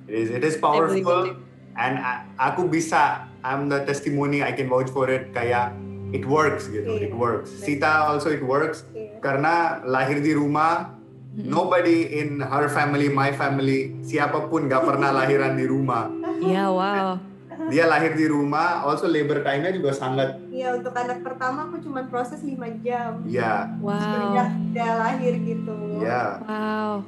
it 0.06 0.14
is. 0.16 0.30
It 0.30 0.44
is 0.44 0.56
powerful. 0.58 1.38
And 1.74 1.98
a- 1.98 2.22
aku 2.40 2.68
bisa, 2.68 3.26
I'm 3.42 3.66
the 3.66 3.82
testimony, 3.82 4.40
I 4.40 4.54
can 4.54 4.68
vouch 4.68 4.88
for 4.88 5.08
it. 5.08 5.34
Kayak 5.34 5.74
it 6.12 6.24
works 6.24 6.68
gitu, 6.68 6.86
it 6.96 7.10
Iya. 7.10 7.18
works. 7.18 7.50
Sita 7.50 8.06
also 8.06 8.30
it 8.30 8.42
works 8.42 8.86
Iya. 8.92 9.18
karena 9.20 9.54
lahir 9.84 10.20
di 10.20 10.32
rumah. 10.32 10.94
Nobody 11.34 12.14
in 12.14 12.38
her 12.40 12.70
family, 12.70 13.10
my 13.10 13.34
family, 13.34 13.98
siapa 14.02 14.46
pun 14.46 14.70
gak 14.70 14.86
pernah 14.86 15.10
lahiran 15.18 15.58
di 15.58 15.66
rumah. 15.66 16.14
ya 16.38 16.70
wow 16.70 17.18
Dia 17.64 17.88
lahir 17.88 18.14
di 18.14 18.28
rumah, 18.28 18.84
also 18.84 19.08
labor 19.08 19.40
time-nya 19.40 19.72
juga 19.72 19.94
sangat, 19.94 20.36
Iya 20.52 20.76
untuk 20.76 20.92
anak 20.92 21.24
pertama 21.24 21.66
aku 21.66 21.80
cuma 21.80 22.06
proses 22.06 22.38
5 22.38 22.70
jam. 22.82 23.18
ya, 23.26 23.66
wow 23.80 23.98
Udah, 23.98 24.50
udah 24.52 24.92
lahir 25.00 25.34
gitu. 25.40 25.74
ya. 25.98 26.38
wow 26.44 27.02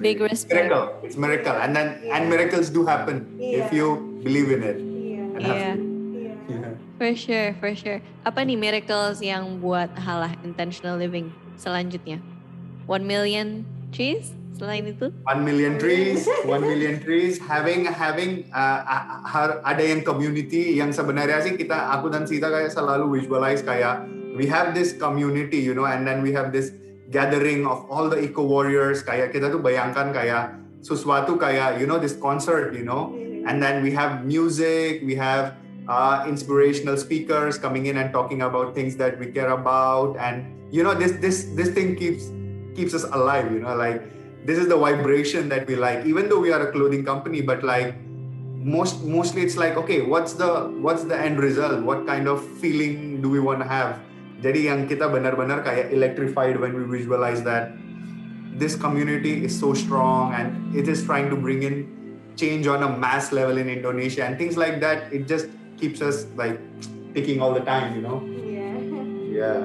Big 0.00 0.20
respect. 0.20 0.68
Miracle, 0.70 0.86
it's 1.04 1.16
miracle, 1.16 1.52
and 1.52 1.76
then 1.76 2.00
and 2.08 2.24
Yeah. 2.26 2.32
miracles 2.32 2.72
do 2.72 2.86
happen 2.86 3.28
if 3.36 3.68
Yeah. 3.68 3.76
you 3.76 3.86
believe 4.24 4.48
in 4.48 4.62
it. 4.64 4.78
And. 4.78 5.42
Iya. 5.42 5.72
Yeah. 6.48 6.74
for 7.00 7.10
sure 7.16 7.50
for 7.58 7.72
sure 7.74 7.98
apa 8.22 8.46
nih 8.46 8.54
miracles 8.54 9.18
yang 9.18 9.58
buat 9.58 9.90
halah 9.98 10.30
intentional 10.46 10.94
living 10.94 11.32
selanjutnya 11.58 12.22
one 12.86 13.02
million 13.02 13.66
trees 13.90 14.30
selain 14.54 14.86
itu 14.86 15.10
one 15.26 15.42
million 15.42 15.74
trees, 15.80 16.28
one 16.46 16.62
million 16.62 17.02
trees, 17.02 17.40
having 17.42 17.88
having 17.88 18.46
uh, 18.54 18.80
uh, 18.86 19.24
har- 19.26 19.58
ada 19.66 19.82
yang 19.82 20.06
community 20.06 20.78
yang 20.78 20.94
sebenarnya 20.94 21.42
sih 21.42 21.58
kita 21.58 21.74
aku 21.98 22.12
dan 22.12 22.28
Sita 22.28 22.46
kayak 22.46 22.70
selalu 22.70 23.18
visualize 23.18 23.64
kayak 23.64 24.06
we 24.38 24.46
have 24.46 24.70
this 24.70 24.94
community, 24.94 25.58
you 25.58 25.74
know, 25.74 25.88
and 25.88 26.06
then 26.06 26.22
we 26.22 26.30
have 26.30 26.54
this 26.54 26.70
gathering 27.12 27.68
of 27.68 27.84
all 27.92 28.08
the 28.08 28.18
eco 28.18 28.42
warriors. 28.42 29.04
Kayak 29.04 29.36
kita 29.36 29.52
tuh 29.52 29.60
bayangkan 29.60 30.10
kayak 30.10 30.56
sesuatu 30.82 31.38
kayak 31.38 31.78
you 31.78 31.86
know 31.86 32.00
this 32.00 32.16
concert, 32.16 32.72
you 32.74 32.82
know, 32.82 33.14
and 33.46 33.62
then 33.62 33.84
we 33.84 33.92
have 33.92 34.24
music, 34.24 35.04
we 35.04 35.14
have 35.14 35.54
uh, 35.86 36.24
inspirational 36.26 36.96
speakers 36.96 37.60
coming 37.60 37.86
in 37.86 38.00
and 38.00 38.10
talking 38.10 38.42
about 38.42 38.74
things 38.74 38.96
that 38.96 39.20
we 39.20 39.30
care 39.30 39.52
about, 39.52 40.16
and 40.18 40.42
you 40.72 40.82
know 40.82 40.96
this 40.96 41.20
this 41.20 41.52
this 41.54 41.70
thing 41.70 41.94
keeps 41.94 42.32
keeps 42.72 42.96
us 42.96 43.04
alive, 43.12 43.52
you 43.52 43.60
know, 43.60 43.76
like 43.76 44.02
this 44.48 44.58
is 44.58 44.66
the 44.66 44.76
vibration 44.76 45.46
that 45.52 45.68
we 45.68 45.76
like. 45.76 46.02
Even 46.08 46.26
though 46.32 46.40
we 46.40 46.50
are 46.50 46.66
a 46.66 46.72
clothing 46.72 47.04
company 47.04 47.44
but 47.44 47.62
like 47.62 47.94
most 48.62 49.02
mostly 49.02 49.42
it's 49.42 49.58
like 49.58 49.74
okay 49.74 50.06
what's 50.06 50.38
the 50.38 50.70
what's 50.78 51.04
the 51.04 51.14
end 51.14 51.38
result? 51.38 51.82
What 51.84 52.06
kind 52.06 52.26
of 52.26 52.42
feeling 52.58 53.20
do 53.22 53.28
we 53.28 53.38
want 53.38 53.60
to 53.60 53.68
have 53.68 54.00
jadi 54.42 54.74
yang 54.74 54.90
kita 54.90 55.06
benar-benar 55.06 55.62
kayak 55.62 55.94
electrified 55.94 56.58
when 56.58 56.74
we 56.74 56.84
visualize 56.84 57.40
that 57.46 57.72
this 58.58 58.74
community 58.74 59.46
is 59.46 59.54
so 59.54 59.72
strong 59.72 60.34
and 60.34 60.52
it 60.74 60.90
is 60.90 61.06
trying 61.06 61.30
to 61.30 61.38
bring 61.38 61.62
in 61.62 61.88
change 62.34 62.66
on 62.66 62.82
a 62.82 62.90
mass 62.90 63.30
level 63.30 63.56
in 63.56 63.70
Indonesia 63.70 64.26
and 64.26 64.36
things 64.36 64.58
like 64.58 64.82
that 64.82 65.08
it 65.14 65.30
just 65.30 65.48
keeps 65.78 66.02
us 66.02 66.28
like 66.34 66.58
ticking 67.14 67.40
all 67.40 67.54
the 67.54 67.64
time 67.64 67.94
you 67.96 68.02
know 68.02 68.20
Iya. 68.42 68.74
yeah 69.32 69.62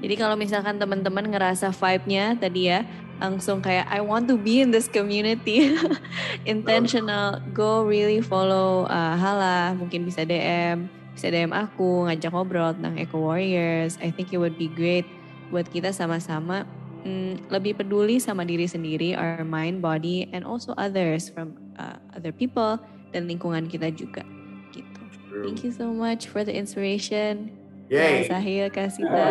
Jadi 0.00 0.14
kalau 0.16 0.32
misalkan 0.32 0.80
teman-teman 0.80 1.28
ngerasa 1.28 1.76
vibe-nya 1.76 2.32
tadi 2.40 2.72
ya, 2.72 2.88
langsung 3.20 3.60
kayak 3.60 3.84
I 3.84 4.00
want 4.00 4.32
to 4.32 4.40
be 4.40 4.64
in 4.64 4.72
this 4.72 4.88
community. 4.88 5.76
Intentional, 6.48 7.44
go 7.52 7.84
really 7.84 8.24
follow 8.24 8.88
uh, 8.88 9.14
Hala, 9.20 9.76
mungkin 9.76 10.08
bisa 10.08 10.24
DM, 10.24 10.88
bisa 11.14 11.30
DM 11.30 11.52
aku, 11.52 12.06
ngajak 12.06 12.30
ngobrol 12.30 12.70
tentang 12.74 12.96
Eco 12.96 13.18
Warriors. 13.20 13.98
I 13.98 14.14
think 14.14 14.30
it 14.30 14.38
would 14.38 14.56
be 14.56 14.70
great 14.70 15.06
buat 15.50 15.66
kita 15.66 15.90
sama-sama 15.90 16.62
mm, 17.02 17.50
lebih 17.50 17.80
peduli 17.82 18.22
sama 18.22 18.46
diri 18.46 18.70
sendiri, 18.70 19.18
our 19.18 19.42
mind, 19.42 19.82
body, 19.82 20.30
and 20.30 20.46
also 20.46 20.72
others 20.78 21.26
from 21.26 21.58
uh, 21.80 21.98
other 22.14 22.30
people 22.30 22.78
dan 23.10 23.26
lingkungan 23.26 23.66
kita 23.66 23.90
juga. 23.90 24.22
Gitu. 24.70 25.02
Thank 25.42 25.66
you 25.66 25.72
so 25.74 25.90
much 25.90 26.30
for 26.30 26.46
the 26.46 26.54
inspiration. 26.54 27.50
yay 27.90 28.22
Kak 28.22 28.38
Sahil, 28.38 28.64
Kak 28.70 28.88
Sita. 28.94 29.28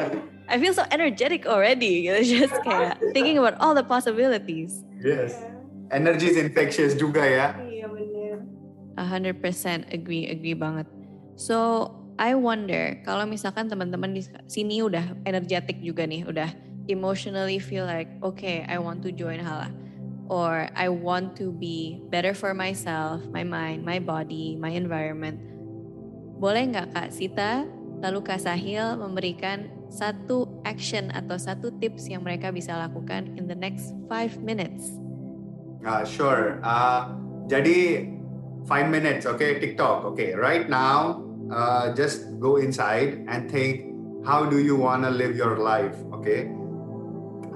I 0.52 0.62
feel 0.62 0.70
so 0.70 0.86
energetic 0.94 1.42
already. 1.50 2.06
Gitu. 2.06 2.18
Just 2.46 2.54
kayak 2.62 3.02
thinking 3.10 3.38
about 3.38 3.58
all 3.58 3.74
the 3.74 3.82
possibilities. 3.84 4.86
yes 4.96 5.36
energy 5.90 6.26
is 6.26 6.38
infectious 6.38 6.98
juga 6.98 7.22
ya 7.22 7.54
Iya 7.62 7.86
bener. 7.86 8.42
100% 8.96 9.92
agree, 9.92 10.24
agree 10.24 10.56
banget. 10.56 10.88
So, 11.36 11.92
I 12.16 12.32
wonder 12.32 12.96
kalau 13.04 13.28
misalkan 13.28 13.68
teman-teman 13.68 14.16
di 14.16 14.24
sini 14.48 14.80
udah 14.80 15.04
energetic 15.28 15.84
juga 15.84 16.08
nih, 16.08 16.24
udah 16.24 16.48
emotionally 16.88 17.60
feel 17.60 17.84
like, 17.84 18.08
okay, 18.24 18.64
I 18.64 18.80
want 18.80 19.04
to 19.04 19.12
join 19.12 19.44
Hala. 19.44 19.68
Or 20.26 20.66
I 20.74 20.90
want 20.90 21.38
to 21.38 21.52
be 21.52 22.02
better 22.10 22.34
for 22.34 22.50
myself, 22.56 23.22
my 23.30 23.44
mind, 23.46 23.84
my 23.86 24.00
body, 24.00 24.56
my 24.58 24.72
environment. 24.72 25.38
Boleh 26.40 26.72
nggak 26.72 26.96
Kak 26.96 27.08
Sita, 27.14 27.68
lalu 28.00 28.24
Kak 28.24 28.42
Sahil 28.42 28.96
memberikan 28.96 29.70
satu 29.92 30.48
action 30.66 31.14
atau 31.14 31.38
satu 31.38 31.70
tips 31.78 32.10
yang 32.10 32.26
mereka 32.26 32.50
bisa 32.50 32.74
lakukan 32.74 33.38
in 33.38 33.46
the 33.46 33.54
next 33.54 33.94
five 34.10 34.34
minutes? 34.42 34.98
Uh, 35.86 36.02
sure. 36.02 36.58
Uh, 36.66 37.14
jadi 37.46 38.10
five 38.66 38.90
minutes, 38.90 39.28
okay? 39.28 39.62
TikTok, 39.62 40.02
okay. 40.10 40.34
Right 40.34 40.66
now, 40.66 41.25
uh, 41.50 41.92
just 41.94 42.26
go 42.38 42.56
inside 42.56 43.24
and 43.28 43.50
think, 43.50 43.90
how 44.26 44.46
do 44.46 44.58
you 44.58 44.76
wanna 44.76 45.10
live 45.10 45.36
your 45.36 45.58
life, 45.58 45.94
okay? 46.14 46.50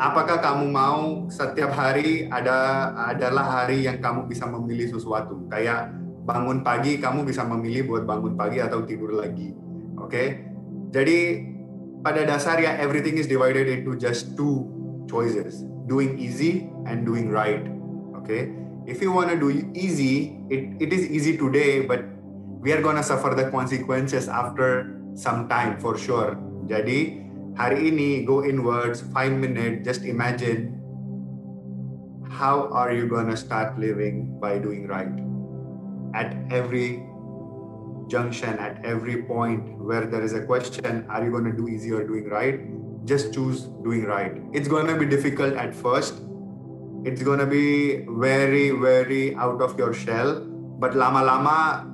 Apakah 0.00 0.40
kamu 0.40 0.72
mau 0.72 1.28
setiap 1.28 1.76
hari 1.76 2.24
ada 2.32 2.88
adalah 3.12 3.64
hari 3.64 3.84
yang 3.84 4.00
kamu 4.00 4.24
bisa 4.30 4.48
memilih 4.48 4.88
sesuatu? 4.88 5.44
Kayak 5.52 5.92
bangun 6.24 6.64
pagi, 6.64 6.96
kamu 6.96 7.28
bisa 7.28 7.44
memilih 7.44 7.84
buat 7.84 8.08
bangun 8.08 8.32
pagi 8.32 8.64
atau 8.64 8.80
tidur 8.88 9.20
lagi, 9.20 9.52
oke? 10.00 10.24
Jadi 10.90 11.18
pada 12.00 12.24
dasarnya 12.24 12.80
everything 12.80 13.20
is 13.20 13.28
divided 13.28 13.68
into 13.68 13.92
just 14.00 14.32
two 14.40 14.64
choices, 15.04 15.68
doing 15.84 16.16
easy 16.16 16.72
and 16.88 17.04
doing 17.04 17.28
right. 17.28 17.68
okay 18.20 18.52
if 18.86 19.00
you 19.02 19.10
want 19.10 19.30
to 19.30 19.36
do 19.36 19.50
easy 19.74 20.36
it, 20.48 20.76
it 20.78 20.92
is 20.92 21.08
easy 21.10 21.36
today 21.36 21.82
but 21.82 22.04
we 22.60 22.72
are 22.72 22.82
gonna 22.84 23.02
suffer 23.02 23.34
the 23.34 23.50
consequences 23.50 24.28
after 24.28 24.92
some 25.16 25.48
time 25.48 25.80
for 25.80 25.96
sure. 25.96 26.36
Jadi 26.68 27.24
hari 27.56 27.88
ini 27.88 28.22
go 28.28 28.44
inwards 28.44 29.00
five 29.10 29.32
minutes 29.32 29.82
just 29.82 30.04
imagine 30.04 30.76
how 32.28 32.68
are 32.70 32.92
you 32.92 33.08
gonna 33.08 33.36
start 33.36 33.74
living 33.80 34.36
by 34.38 34.60
doing 34.60 34.86
right? 34.86 35.10
At 36.12 36.36
every 36.52 37.00
junction 38.10 38.58
at 38.58 38.84
every 38.84 39.22
point 39.22 39.78
where 39.78 40.04
there 40.04 40.22
is 40.22 40.34
a 40.34 40.42
question 40.42 41.06
are 41.08 41.24
you 41.24 41.30
going 41.30 41.46
to 41.46 41.54
do 41.54 41.68
easy 41.68 41.92
or 41.92 42.04
doing 42.04 42.28
right? 42.28 42.60
Just 43.06 43.32
choose 43.32 43.70
doing 43.86 44.04
right. 44.04 44.34
It's 44.52 44.68
going 44.68 44.86
to 44.86 44.96
be 44.98 45.06
difficult 45.06 45.54
at 45.54 45.74
first. 45.74 46.20
It's 47.04 47.22
going 47.22 47.38
to 47.38 47.46
be 47.46 48.04
very 48.08 48.70
very 48.70 49.34
out 49.36 49.62
of 49.62 49.78
your 49.78 49.94
shell. 49.94 50.44
But 50.80 50.96
lama 50.96 51.22
lama 51.24 51.89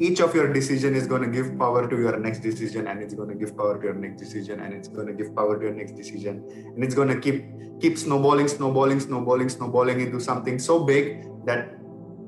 each 0.00 0.20
of 0.20 0.34
your 0.34 0.50
decision 0.50 0.94
is 0.94 1.06
going 1.06 1.20
to 1.20 1.28
give 1.28 1.58
power 1.58 1.86
to 1.86 1.96
your 2.00 2.18
next 2.18 2.38
decision 2.40 2.88
and 2.88 3.02
it's 3.02 3.12
going 3.12 3.28
to 3.28 3.34
give 3.34 3.54
power 3.54 3.78
to 3.78 3.84
your 3.88 3.94
next 3.94 4.18
decision 4.18 4.60
and 4.60 4.72
it's 4.72 4.88
going 4.88 5.06
to 5.06 5.12
give 5.12 5.36
power 5.36 5.58
to 5.58 5.66
your 5.66 5.74
next 5.74 5.92
decision. 5.92 6.42
And 6.74 6.82
it's 6.82 6.94
going 6.94 7.08
to 7.08 7.20
keep 7.20 7.44
keep 7.80 7.98
snowballing 7.98 8.48
snowballing 8.48 9.00
snowballing 9.00 9.50
snowballing 9.50 10.00
into 10.00 10.18
something 10.18 10.58
so 10.58 10.84
big 10.84 11.26
that 11.44 11.74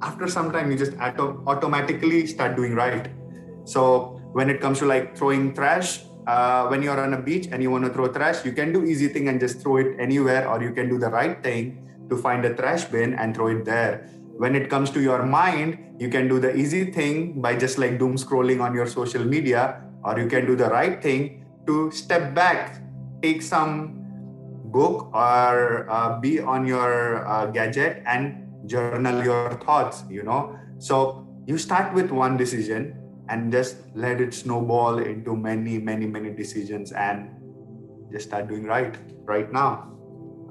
after 0.02 0.28
some 0.28 0.52
time 0.52 0.70
you 0.70 0.76
just 0.76 0.92
auto- 1.00 1.42
automatically 1.46 2.26
start 2.26 2.56
doing 2.56 2.74
right. 2.74 3.10
So 3.64 4.20
when 4.32 4.50
it 4.50 4.60
comes 4.60 4.78
to 4.80 4.86
like 4.86 5.16
throwing 5.16 5.54
trash 5.54 6.04
uh, 6.26 6.66
when 6.68 6.82
you're 6.82 7.00
on 7.00 7.14
a 7.14 7.20
beach 7.20 7.48
and 7.50 7.62
you 7.62 7.70
want 7.70 7.84
to 7.84 7.90
throw 7.90 8.06
trash 8.08 8.44
you 8.44 8.52
can 8.52 8.72
do 8.72 8.84
easy 8.84 9.08
thing 9.08 9.28
and 9.28 9.40
just 9.40 9.60
throw 9.60 9.76
it 9.76 9.96
anywhere 9.98 10.48
or 10.48 10.62
you 10.62 10.72
can 10.72 10.88
do 10.88 10.98
the 10.98 11.08
right 11.08 11.42
thing 11.42 11.88
to 12.08 12.16
find 12.16 12.44
a 12.44 12.54
trash 12.54 12.84
bin 12.84 13.14
and 13.14 13.34
throw 13.34 13.48
it 13.48 13.64
there 13.64 14.08
when 14.42 14.58
it 14.58 14.68
comes 14.68 14.90
to 14.90 15.00
your 15.00 15.22
mind 15.22 15.78
you 16.02 16.10
can 16.10 16.26
do 16.26 16.42
the 16.42 16.50
easy 16.58 16.90
thing 16.90 17.40
by 17.40 17.54
just 17.54 17.78
like 17.78 17.98
doom 17.98 18.18
scrolling 18.18 18.58
on 18.58 18.74
your 18.74 18.90
social 18.90 19.24
media 19.24 19.78
or 20.02 20.18
you 20.18 20.26
can 20.26 20.46
do 20.46 20.56
the 20.58 20.66
right 20.74 20.98
thing 21.02 21.46
to 21.66 21.90
step 21.94 22.34
back 22.34 22.82
take 23.22 23.40
some 23.40 24.02
book 24.74 25.14
or 25.14 25.86
uh, 25.86 26.18
be 26.18 26.40
on 26.40 26.66
your 26.66 27.22
uh, 27.28 27.46
gadget 27.46 28.02
and 28.04 28.42
journal 28.66 29.22
your 29.22 29.54
thoughts 29.62 30.02
you 30.10 30.26
know 30.26 30.58
so 30.78 31.22
you 31.46 31.56
start 31.56 31.94
with 31.94 32.10
one 32.10 32.36
decision 32.36 32.98
and 33.28 33.52
just 33.52 33.86
let 33.94 34.20
it 34.20 34.34
snowball 34.34 34.98
into 34.98 35.36
many 35.36 35.78
many 35.78 36.06
many 36.06 36.34
decisions 36.34 36.90
and 36.90 37.30
just 38.10 38.26
start 38.26 38.48
doing 38.48 38.66
right 38.66 38.98
right 39.22 39.52
now 39.52 39.86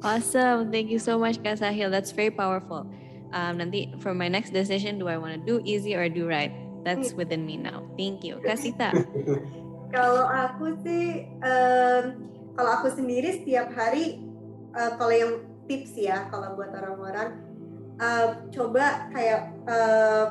Awesome. 0.03 0.71
Thank 0.71 0.89
you 0.89 0.97
so 0.97 1.19
much, 1.21 1.37
kasahil 1.45 1.93
That's 1.93 2.09
very 2.09 2.33
powerful. 2.33 2.89
Um, 3.31 3.63
nanti 3.63 3.95
for 4.03 4.13
my 4.13 4.27
next 4.27 4.51
decision, 4.51 4.99
do 4.99 5.07
I 5.07 5.15
want 5.15 5.35
to 5.35 5.41
do 5.41 5.63
easy 5.63 5.95
or 5.95 6.11
do 6.11 6.27
right? 6.27 6.51
That's 6.83 7.13
within 7.13 7.45
me 7.45 7.57
now. 7.57 7.85
Thank 7.95 8.25
you. 8.25 8.41
Kak 8.41 8.57
Sita. 8.59 8.91
Kalau 9.95 10.23
aku 10.23 10.79
sih, 10.87 11.27
em, 11.43 12.03
kalau 12.55 12.71
aku 12.79 12.87
sendiri 12.95 13.43
setiap 13.43 13.75
hari, 13.75 14.23
eh, 14.71 14.91
kalau 14.95 15.11
yang 15.11 15.31
tips 15.67 15.99
ya, 15.99 16.31
kalau 16.31 16.55
buat 16.55 16.71
orang-orang, 16.71 17.43
eh, 17.99 18.27
coba 18.55 19.11
kayak 19.11 19.51
eh, 19.67 20.25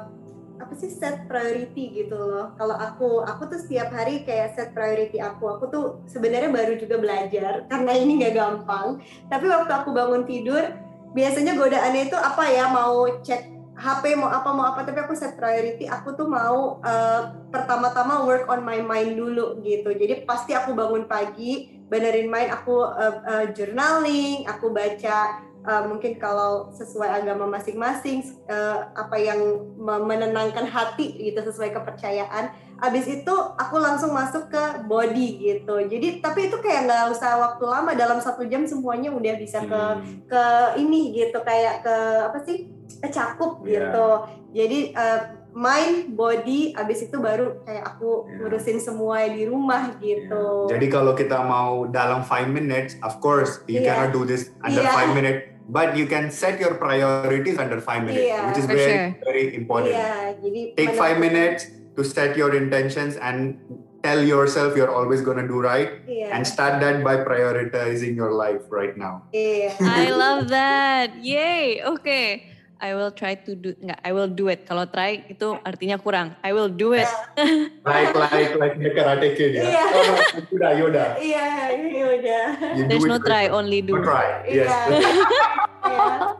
apa 0.60 0.74
sih 0.76 0.88
set 0.88 1.28
priority 1.28 1.92
gitu 1.92 2.16
loh. 2.16 2.56
Kalau 2.56 2.72
aku, 2.72 3.20
aku 3.20 3.52
tuh 3.52 3.60
setiap 3.60 3.92
hari 3.92 4.24
kayak 4.24 4.56
set 4.56 4.72
priority 4.72 5.20
aku. 5.20 5.60
Aku 5.60 5.64
tuh 5.68 5.84
sebenarnya 6.08 6.48
baru 6.48 6.80
juga 6.80 6.96
belajar 6.96 7.68
karena 7.68 7.92
ini 7.96 8.24
nggak 8.24 8.36
gampang. 8.36 9.00
Tapi 9.28 9.44
waktu 9.44 9.72
aku 9.76 9.92
bangun 9.92 10.24
tidur, 10.24 10.72
biasanya 11.12 11.58
godaannya 11.58 12.10
itu 12.10 12.16
apa 12.18 12.44
ya? 12.50 12.70
Mau 12.70 13.06
cek 13.20 13.42
HP 13.80 14.04
mau 14.20 14.28
apa 14.28 14.48
mau 14.52 14.66
apa. 14.70 14.84
Tapi 14.84 14.98
aku 15.00 15.16
set 15.16 15.34
priority 15.34 15.88
aku 15.88 16.12
tuh 16.14 16.28
mau 16.28 16.78
eh, 16.84 17.22
pertama-tama 17.48 18.28
work 18.28 18.46
on 18.46 18.60
my 18.62 18.80
mind 18.84 19.16
dulu 19.16 19.58
gitu. 19.64 19.90
Jadi 19.92 20.28
pasti 20.28 20.52
aku 20.52 20.76
bangun 20.76 21.08
pagi 21.08 21.80
benerin 21.90 22.30
mind 22.30 22.54
aku 22.54 22.86
eh, 22.86 23.16
eh, 23.26 23.46
journaling 23.56 24.46
aku 24.46 24.70
baca 24.70 25.18
eh, 25.66 25.82
mungkin 25.90 26.16
kalau 26.22 26.70
sesuai 26.70 27.24
agama 27.24 27.50
masing-masing 27.50 28.22
eh, 28.46 28.78
apa 28.94 29.16
yang 29.18 29.40
me- 29.74 30.04
menenangkan 30.06 30.70
hati 30.70 31.18
gitu 31.18 31.42
sesuai 31.42 31.74
kepercayaan 31.74 32.54
abis 32.80 33.06
itu 33.10 33.34
aku 33.54 33.76
langsung 33.76 34.10
masuk 34.10 34.48
ke 34.48 34.64
body 34.84 35.28
gitu 35.38 35.76
jadi 35.82 36.18
tapi 36.18 36.48
itu 36.48 36.56
kayak 36.58 36.84
nggak 36.84 37.04
usah 37.10 37.36
waktu 37.38 37.64
lama 37.64 37.92
dalam 37.92 38.18
satu 38.18 38.44
jam 38.44 38.64
semuanya 38.64 39.08
udah 39.08 39.34
bisa 39.36 39.60
ke 39.60 39.80
Hmm. 39.80 40.24
ke 40.24 40.44
ini 40.76 41.12
gitu 41.12 41.38
kayak 41.40 41.80
ke 41.80 41.96
apa 42.24 42.38
sih 42.40 42.68
kecakup 42.98 43.60
Iya. 43.62 43.70
gitu 43.86 44.08
jadi 44.50 44.78
eh, 44.92 45.20
mind 45.50 46.14
body 46.14 46.72
abis 46.72 47.04
itu 47.04 47.16
baru 47.18 47.60
kayak 47.62 47.84
aku 47.86 48.24
Iya. 48.24 48.34
ngurusin 48.40 48.78
semua 48.78 49.24
di 49.24 49.44
rumah 49.44 49.92
gitu 49.96 50.66
Jadi 50.66 50.86
kalau 50.86 51.12
kita 51.12 51.42
mau 51.42 51.84
dalam 51.84 52.22
5 52.22 52.48
minutes, 52.48 52.94
of 53.00 53.18
course 53.18 53.60
you 53.66 53.78
Iya. 53.78 53.88
cannot 53.88 54.10
do 54.12 54.22
this 54.24 54.54
under 54.60 54.80
Iya. 54.80 54.94
5 54.94 55.10
minutes, 55.12 55.40
but 55.66 55.92
you 55.92 56.06
can 56.06 56.30
set 56.30 56.56
your 56.56 56.74
priorities 56.76 57.58
under 57.58 57.78
5 57.78 58.02
minutes, 58.02 58.24
Iya. 58.24 58.40
which 58.46 58.58
is 58.58 58.68
very 58.68 58.86
sure. 58.86 59.06
very 59.20 59.44
important. 59.52 59.90
iya 59.90 60.12
jadi 60.38 60.60
Take 60.74 60.94
5 60.94 61.18
menentukan- 61.18 61.18
minutes 61.20 61.60
to 61.96 62.02
set 62.04 62.36
your 62.36 62.54
intentions 62.54 63.16
and 63.16 63.58
tell 64.02 64.22
yourself 64.22 64.76
you're 64.76 64.92
always 64.92 65.20
going 65.20 65.36
to 65.36 65.46
do 65.46 65.60
right 65.60 66.00
iya 66.08 66.32
and 66.32 66.46
start 66.46 66.80
that 66.80 67.04
by 67.04 67.20
prioritizing 67.20 68.16
your 68.16 68.32
life 68.32 68.64
right 68.72 68.96
now. 68.96 69.24
iya 69.32 69.76
I 69.80 70.10
love 70.12 70.48
that. 70.48 71.20
Yay. 71.20 71.84
Okay. 71.84 72.50
I 72.80 72.96
will 72.96 73.12
try 73.12 73.36
to 73.36 73.52
do 73.52 73.76
enggak, 73.76 74.00
I 74.00 74.16
will 74.16 74.32
do 74.32 74.48
it. 74.48 74.64
Kalau 74.64 74.88
try 74.88 75.20
itu 75.28 75.52
artinya 75.68 76.00
kurang. 76.00 76.32
I 76.40 76.56
will 76.56 76.72
do 76.72 76.96
it. 76.96 77.04
Like 77.84 78.16
like 78.16 78.56
like 78.56 78.74
the 78.80 78.90
karate 78.96 79.36
kid 79.36 79.60
ya. 79.60 79.62
Iya. 79.68 79.84
Oh 79.84 80.04
no, 80.08 80.16
Yoda, 80.48 80.68
Yoda. 80.80 81.06
iya 81.20 81.76
ini 81.76 82.00
udah 82.00 82.44
You 82.80 82.88
There's 82.88 83.04
no 83.04 83.20
try, 83.20 83.52
only 83.52 83.84
do. 83.84 84.00
You 84.00 84.00
try. 84.00 84.48
Yes. 84.48 84.72
Iya. 84.72 86.39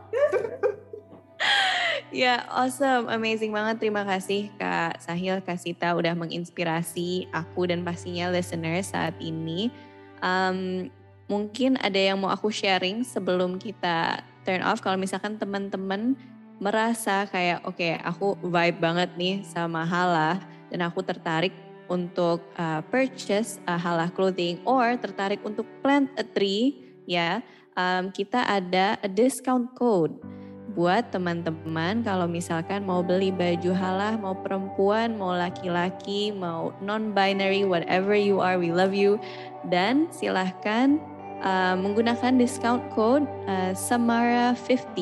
Ya, 2.11 2.43
awesome, 2.51 3.07
amazing 3.07 3.55
banget. 3.55 3.87
Terima 3.87 4.03
kasih 4.03 4.51
Kak 4.59 4.99
Sahil, 4.99 5.39
Kak 5.47 5.55
Sita 5.55 5.95
udah 5.95 6.11
menginspirasi 6.11 7.31
aku 7.31 7.71
dan 7.71 7.87
pastinya 7.87 8.27
listener 8.27 8.83
saat 8.83 9.15
ini. 9.23 9.71
Um, 10.19 10.91
mungkin 11.31 11.79
ada 11.79 11.95
yang 11.95 12.19
mau 12.19 12.27
aku 12.27 12.51
sharing 12.51 13.07
sebelum 13.07 13.55
kita 13.55 14.27
turn 14.43 14.59
off. 14.59 14.83
Kalau 14.83 14.99
misalkan 14.99 15.39
teman-teman 15.39 16.19
merasa 16.59 17.31
kayak, 17.31 17.63
oke, 17.63 17.95
aku 18.03 18.35
vibe 18.43 18.83
banget 18.83 19.15
nih 19.15 19.47
sama 19.47 19.87
Hala 19.87 20.35
dan 20.67 20.83
aku 20.83 21.07
tertarik 21.07 21.55
untuk 21.87 22.43
uh, 22.59 22.83
purchase 22.91 23.63
uh, 23.71 23.79
Hala 23.79 24.11
clothing 24.11 24.59
or 24.67 24.99
tertarik 24.99 25.39
untuk 25.47 25.63
plant 25.79 26.11
a 26.19 26.27
tree, 26.27 26.75
ya, 27.07 27.39
um, 27.79 28.11
kita 28.11 28.43
ada 28.43 28.99
a 28.99 29.07
discount 29.07 29.71
code 29.79 30.40
buat 30.71 31.11
teman-teman 31.11 32.03
kalau 32.03 32.27
misalkan 32.27 32.87
mau 32.87 33.03
beli 33.03 33.31
baju 33.31 33.75
halah, 33.75 34.15
mau 34.15 34.35
perempuan, 34.35 35.19
mau 35.19 35.35
laki-laki, 35.35 36.31
mau 36.31 36.71
non-binary, 36.79 37.67
whatever 37.67 38.15
you 38.15 38.39
are, 38.39 38.55
we 38.55 38.71
love 38.71 38.95
you. 38.95 39.19
Dan 39.67 40.07
silahkan 40.09 40.99
uh, 41.43 41.75
menggunakan 41.75 42.39
discount 42.39 42.81
code 42.95 43.27
uh, 43.51 43.75
Samara50, 43.75 44.95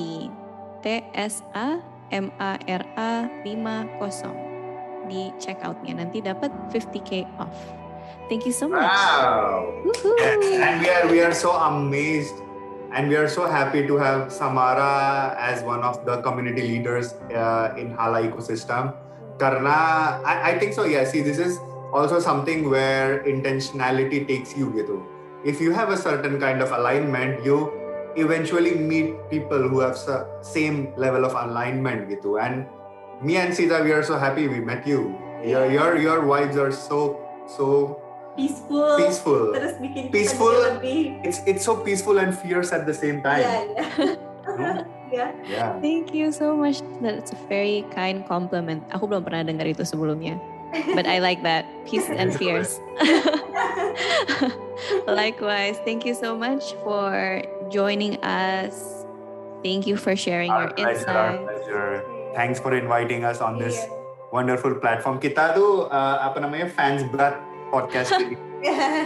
T-S-A-M-A-R-A 0.82 1.91
50 3.45 5.10
di 5.10 5.34
checkoutnya. 5.41 6.05
Nanti 6.05 6.21
dapat 6.21 6.49
50k 6.73 7.25
off. 7.41 7.58
Thank 8.29 8.45
you 8.45 8.53
so 8.53 8.69
much. 8.69 8.86
Wow. 8.86 9.73
Woohoo. 9.89 10.13
and 10.62 10.77
we 10.82 10.89
are 10.89 11.05
we 11.10 11.17
are 11.25 11.34
so 11.34 11.49
amazed 11.49 12.38
and 12.93 13.10
we 13.10 13.15
are 13.15 13.28
so 13.28 13.45
happy 13.47 13.86
to 13.86 13.97
have 13.97 14.32
Samara 14.32 15.36
as 15.38 15.63
one 15.63 15.82
of 15.84 16.06
the 16.06 16.21
community 16.21 16.62
leaders 16.62 17.13
uh, 17.34 17.73
in 17.78 17.91
Hala 17.91 18.21
ecosystem. 18.25 18.93
Karena 19.38 20.19
I, 20.25 20.52
I 20.52 20.60
think 20.60 20.73
so. 20.73 20.84
Yeah. 20.84 21.06
See, 21.06 21.21
this 21.21 21.39
is 21.39 21.58
also 21.93 22.19
something 22.19 22.69
where 22.69 23.23
intentionality 23.23 24.28
takes 24.28 24.58
you. 24.58 24.71
Gitu. 24.75 24.99
If 25.45 25.62
you 25.62 25.71
have 25.71 25.89
a 25.89 25.97
certain 25.97 26.39
kind 26.39 26.62
of 26.62 26.71
alignment, 26.71 27.45
you 27.45 27.71
eventually 28.17 28.75
meet 28.75 29.15
people 29.30 29.62
who 29.69 29.80
have 29.80 29.95
sa- 29.95 30.28
same 30.41 30.91
level 30.97 31.23
of 31.23 31.34
alignment. 31.34 32.10
Gitu. 32.10 32.36
And 32.41 32.67
me 33.23 33.38
and 33.38 33.54
Sita, 33.56 33.80
we 33.84 33.93
are 33.95 34.04
so 34.04 34.17
happy 34.17 34.47
we 34.47 34.60
met 34.60 34.86
you. 34.86 35.15
Your 35.39 35.71
your 35.71 35.95
your 35.95 36.19
vibes 36.28 36.60
are 36.60 36.71
so 36.75 37.15
so 37.47 37.95
peaceful, 38.39 38.95
peaceful. 38.95 39.41
terus 39.52 39.75
bikin 39.78 40.08
kita 40.08 40.13
Peaceful. 40.15 40.56
lebih 40.56 41.19
It's 41.21 41.43
it's 41.43 41.62
so 41.62 41.75
peaceful 41.75 42.15
and 42.17 42.32
fierce 42.32 42.71
at 42.71 42.84
the 42.84 42.95
same 42.95 43.19
time. 43.19 43.43
iya 43.43 43.60
iya 43.67 43.86
Iya. 45.10 45.28
Yeah. 45.41 45.69
Thank 45.82 46.13
you 46.13 46.30
so 46.30 46.54
much. 46.54 46.86
That's 47.02 47.34
a 47.34 47.39
very 47.49 47.82
kind 47.89 48.21
compliment. 48.23 48.86
Aku 48.93 49.10
belum 49.10 49.25
pernah 49.25 49.41
dengar 49.41 49.65
itu 49.65 49.82
sebelumnya. 49.82 50.38
But 50.93 51.10
I 51.10 51.17
like 51.17 51.41
that. 51.41 51.65
Peace 51.89 52.06
and 52.06 52.30
fierce. 52.30 52.78
Likewise. 55.10 55.82
Thank 55.82 56.06
you 56.06 56.13
so 56.13 56.38
much 56.38 56.78
for 56.86 57.41
joining 57.73 58.21
us. 58.21 59.02
Thank 59.65 59.89
you 59.89 59.97
for 59.97 60.13
sharing 60.15 60.54
Our 60.54 60.69
your 60.69 60.78
pleasure, 60.78 61.10
our 61.10 61.34
insights. 61.34 61.43
pleasure. 61.43 61.89
Thanks 62.38 62.58
for 62.62 62.71
inviting 62.78 63.25
us 63.25 63.41
on 63.41 63.58
this 63.58 63.75
Iya. 63.75 63.89
wonderful 64.30 64.78
platform. 64.78 65.17
Kita 65.17 65.58
tuh 65.58 65.89
uh, 65.89 66.21
apa 66.21 66.38
namanya 66.38 66.69
fans 66.69 67.02
berat 67.10 67.41
podcast 67.71 68.13
ini. 68.17 68.36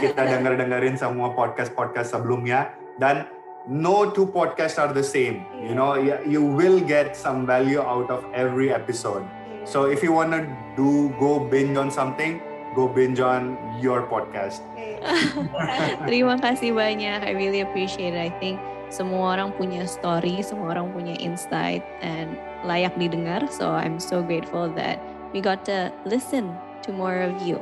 Kita 0.02 0.22
denger 0.24 0.58
dengerin 0.58 0.98
semua 0.98 1.32
podcast 1.38 1.78
podcast 1.78 2.16
sebelumnya 2.16 2.74
dan 2.98 3.30
no 3.70 4.12
two 4.12 4.28
podcasts 4.28 4.82
are 4.82 4.92
the 4.92 5.06
same. 5.06 5.46
You 5.62 5.76
know, 5.76 5.96
you, 6.00 6.44
will 6.44 6.80
get 6.80 7.16
some 7.16 7.46
value 7.46 7.80
out 7.80 8.10
of 8.10 8.26
every 8.34 8.74
episode. 8.74 9.24
So 9.64 9.88
if 9.88 10.04
you 10.04 10.12
wanna 10.12 10.48
do 10.76 11.14
go 11.20 11.40
binge 11.40 11.78
on 11.78 11.88
something, 11.88 12.42
go 12.76 12.88
binge 12.88 13.24
on 13.24 13.56
your 13.80 14.04
podcast. 14.12 14.60
Oke. 14.76 15.00
Terima 16.10 16.36
kasih 16.36 16.76
banyak. 16.76 17.24
I 17.24 17.32
really 17.32 17.64
appreciate 17.64 18.12
it. 18.12 18.20
I 18.20 18.32
think 18.44 18.60
semua 18.92 19.40
orang 19.40 19.56
punya 19.56 19.88
story, 19.88 20.44
semua 20.44 20.76
orang 20.76 20.92
punya 20.92 21.16
insight 21.18 21.82
and 22.04 22.36
layak 22.68 22.94
didengar. 23.00 23.48
So 23.48 23.72
I'm 23.72 23.98
so 23.98 24.20
grateful 24.20 24.68
that 24.76 25.00
we 25.32 25.40
got 25.40 25.64
to 25.72 25.90
listen 26.04 26.52
to 26.84 26.92
more 26.92 27.24
of 27.24 27.40
you. 27.42 27.58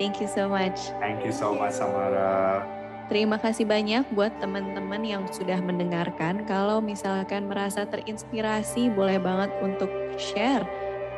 Thank 0.00 0.24
you 0.24 0.32
so 0.32 0.48
much. 0.48 0.96
Thank 0.96 1.28
you 1.28 1.28
so 1.28 1.52
much, 1.52 1.76
Samara. 1.76 2.64
Terima 3.12 3.36
kasih 3.36 3.68
banyak 3.68 4.08
buat 4.16 4.32
teman-teman 4.40 5.04
yang 5.04 5.28
sudah 5.28 5.60
mendengarkan. 5.60 6.48
Kalau 6.48 6.80
misalkan 6.80 7.52
merasa 7.52 7.84
terinspirasi, 7.84 8.88
boleh 8.96 9.20
banget 9.20 9.52
untuk 9.60 9.92
share 10.16 10.64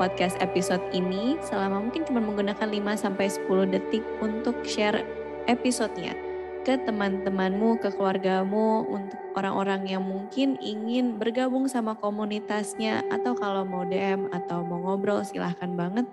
podcast 0.02 0.34
episode 0.42 0.82
ini 0.90 1.38
selama 1.46 1.78
mungkin 1.78 2.02
cuma 2.02 2.18
menggunakan 2.18 2.66
5 2.66 2.98
sampai 2.98 3.30
10 3.30 3.70
detik 3.70 4.02
untuk 4.18 4.58
share 4.66 5.06
episodenya 5.46 6.18
ke 6.66 6.74
teman-temanmu, 6.82 7.78
ke 7.78 7.94
keluargamu, 7.94 8.82
untuk 8.90 9.18
orang-orang 9.38 9.86
yang 9.86 10.02
mungkin 10.02 10.58
ingin 10.58 11.22
bergabung 11.22 11.70
sama 11.70 11.94
komunitasnya 11.98 13.06
atau 13.14 13.34
kalau 13.38 13.62
mau 13.62 13.86
DM 13.86 14.26
atau 14.34 14.62
mau 14.66 14.78
ngobrol 14.78 15.22
silahkan 15.22 15.70
banget. 15.74 16.06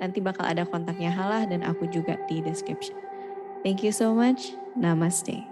Nanti 0.00 0.18
bakal 0.24 0.48
ada 0.48 0.64
kontaknya 0.64 1.12
Halah 1.12 1.44
dan 1.44 1.66
aku 1.66 1.88
juga 1.88 2.16
di 2.30 2.40
description. 2.40 2.96
Thank 3.62 3.84
you 3.84 3.92
so 3.94 4.16
much. 4.16 4.56
Namaste. 4.74 5.51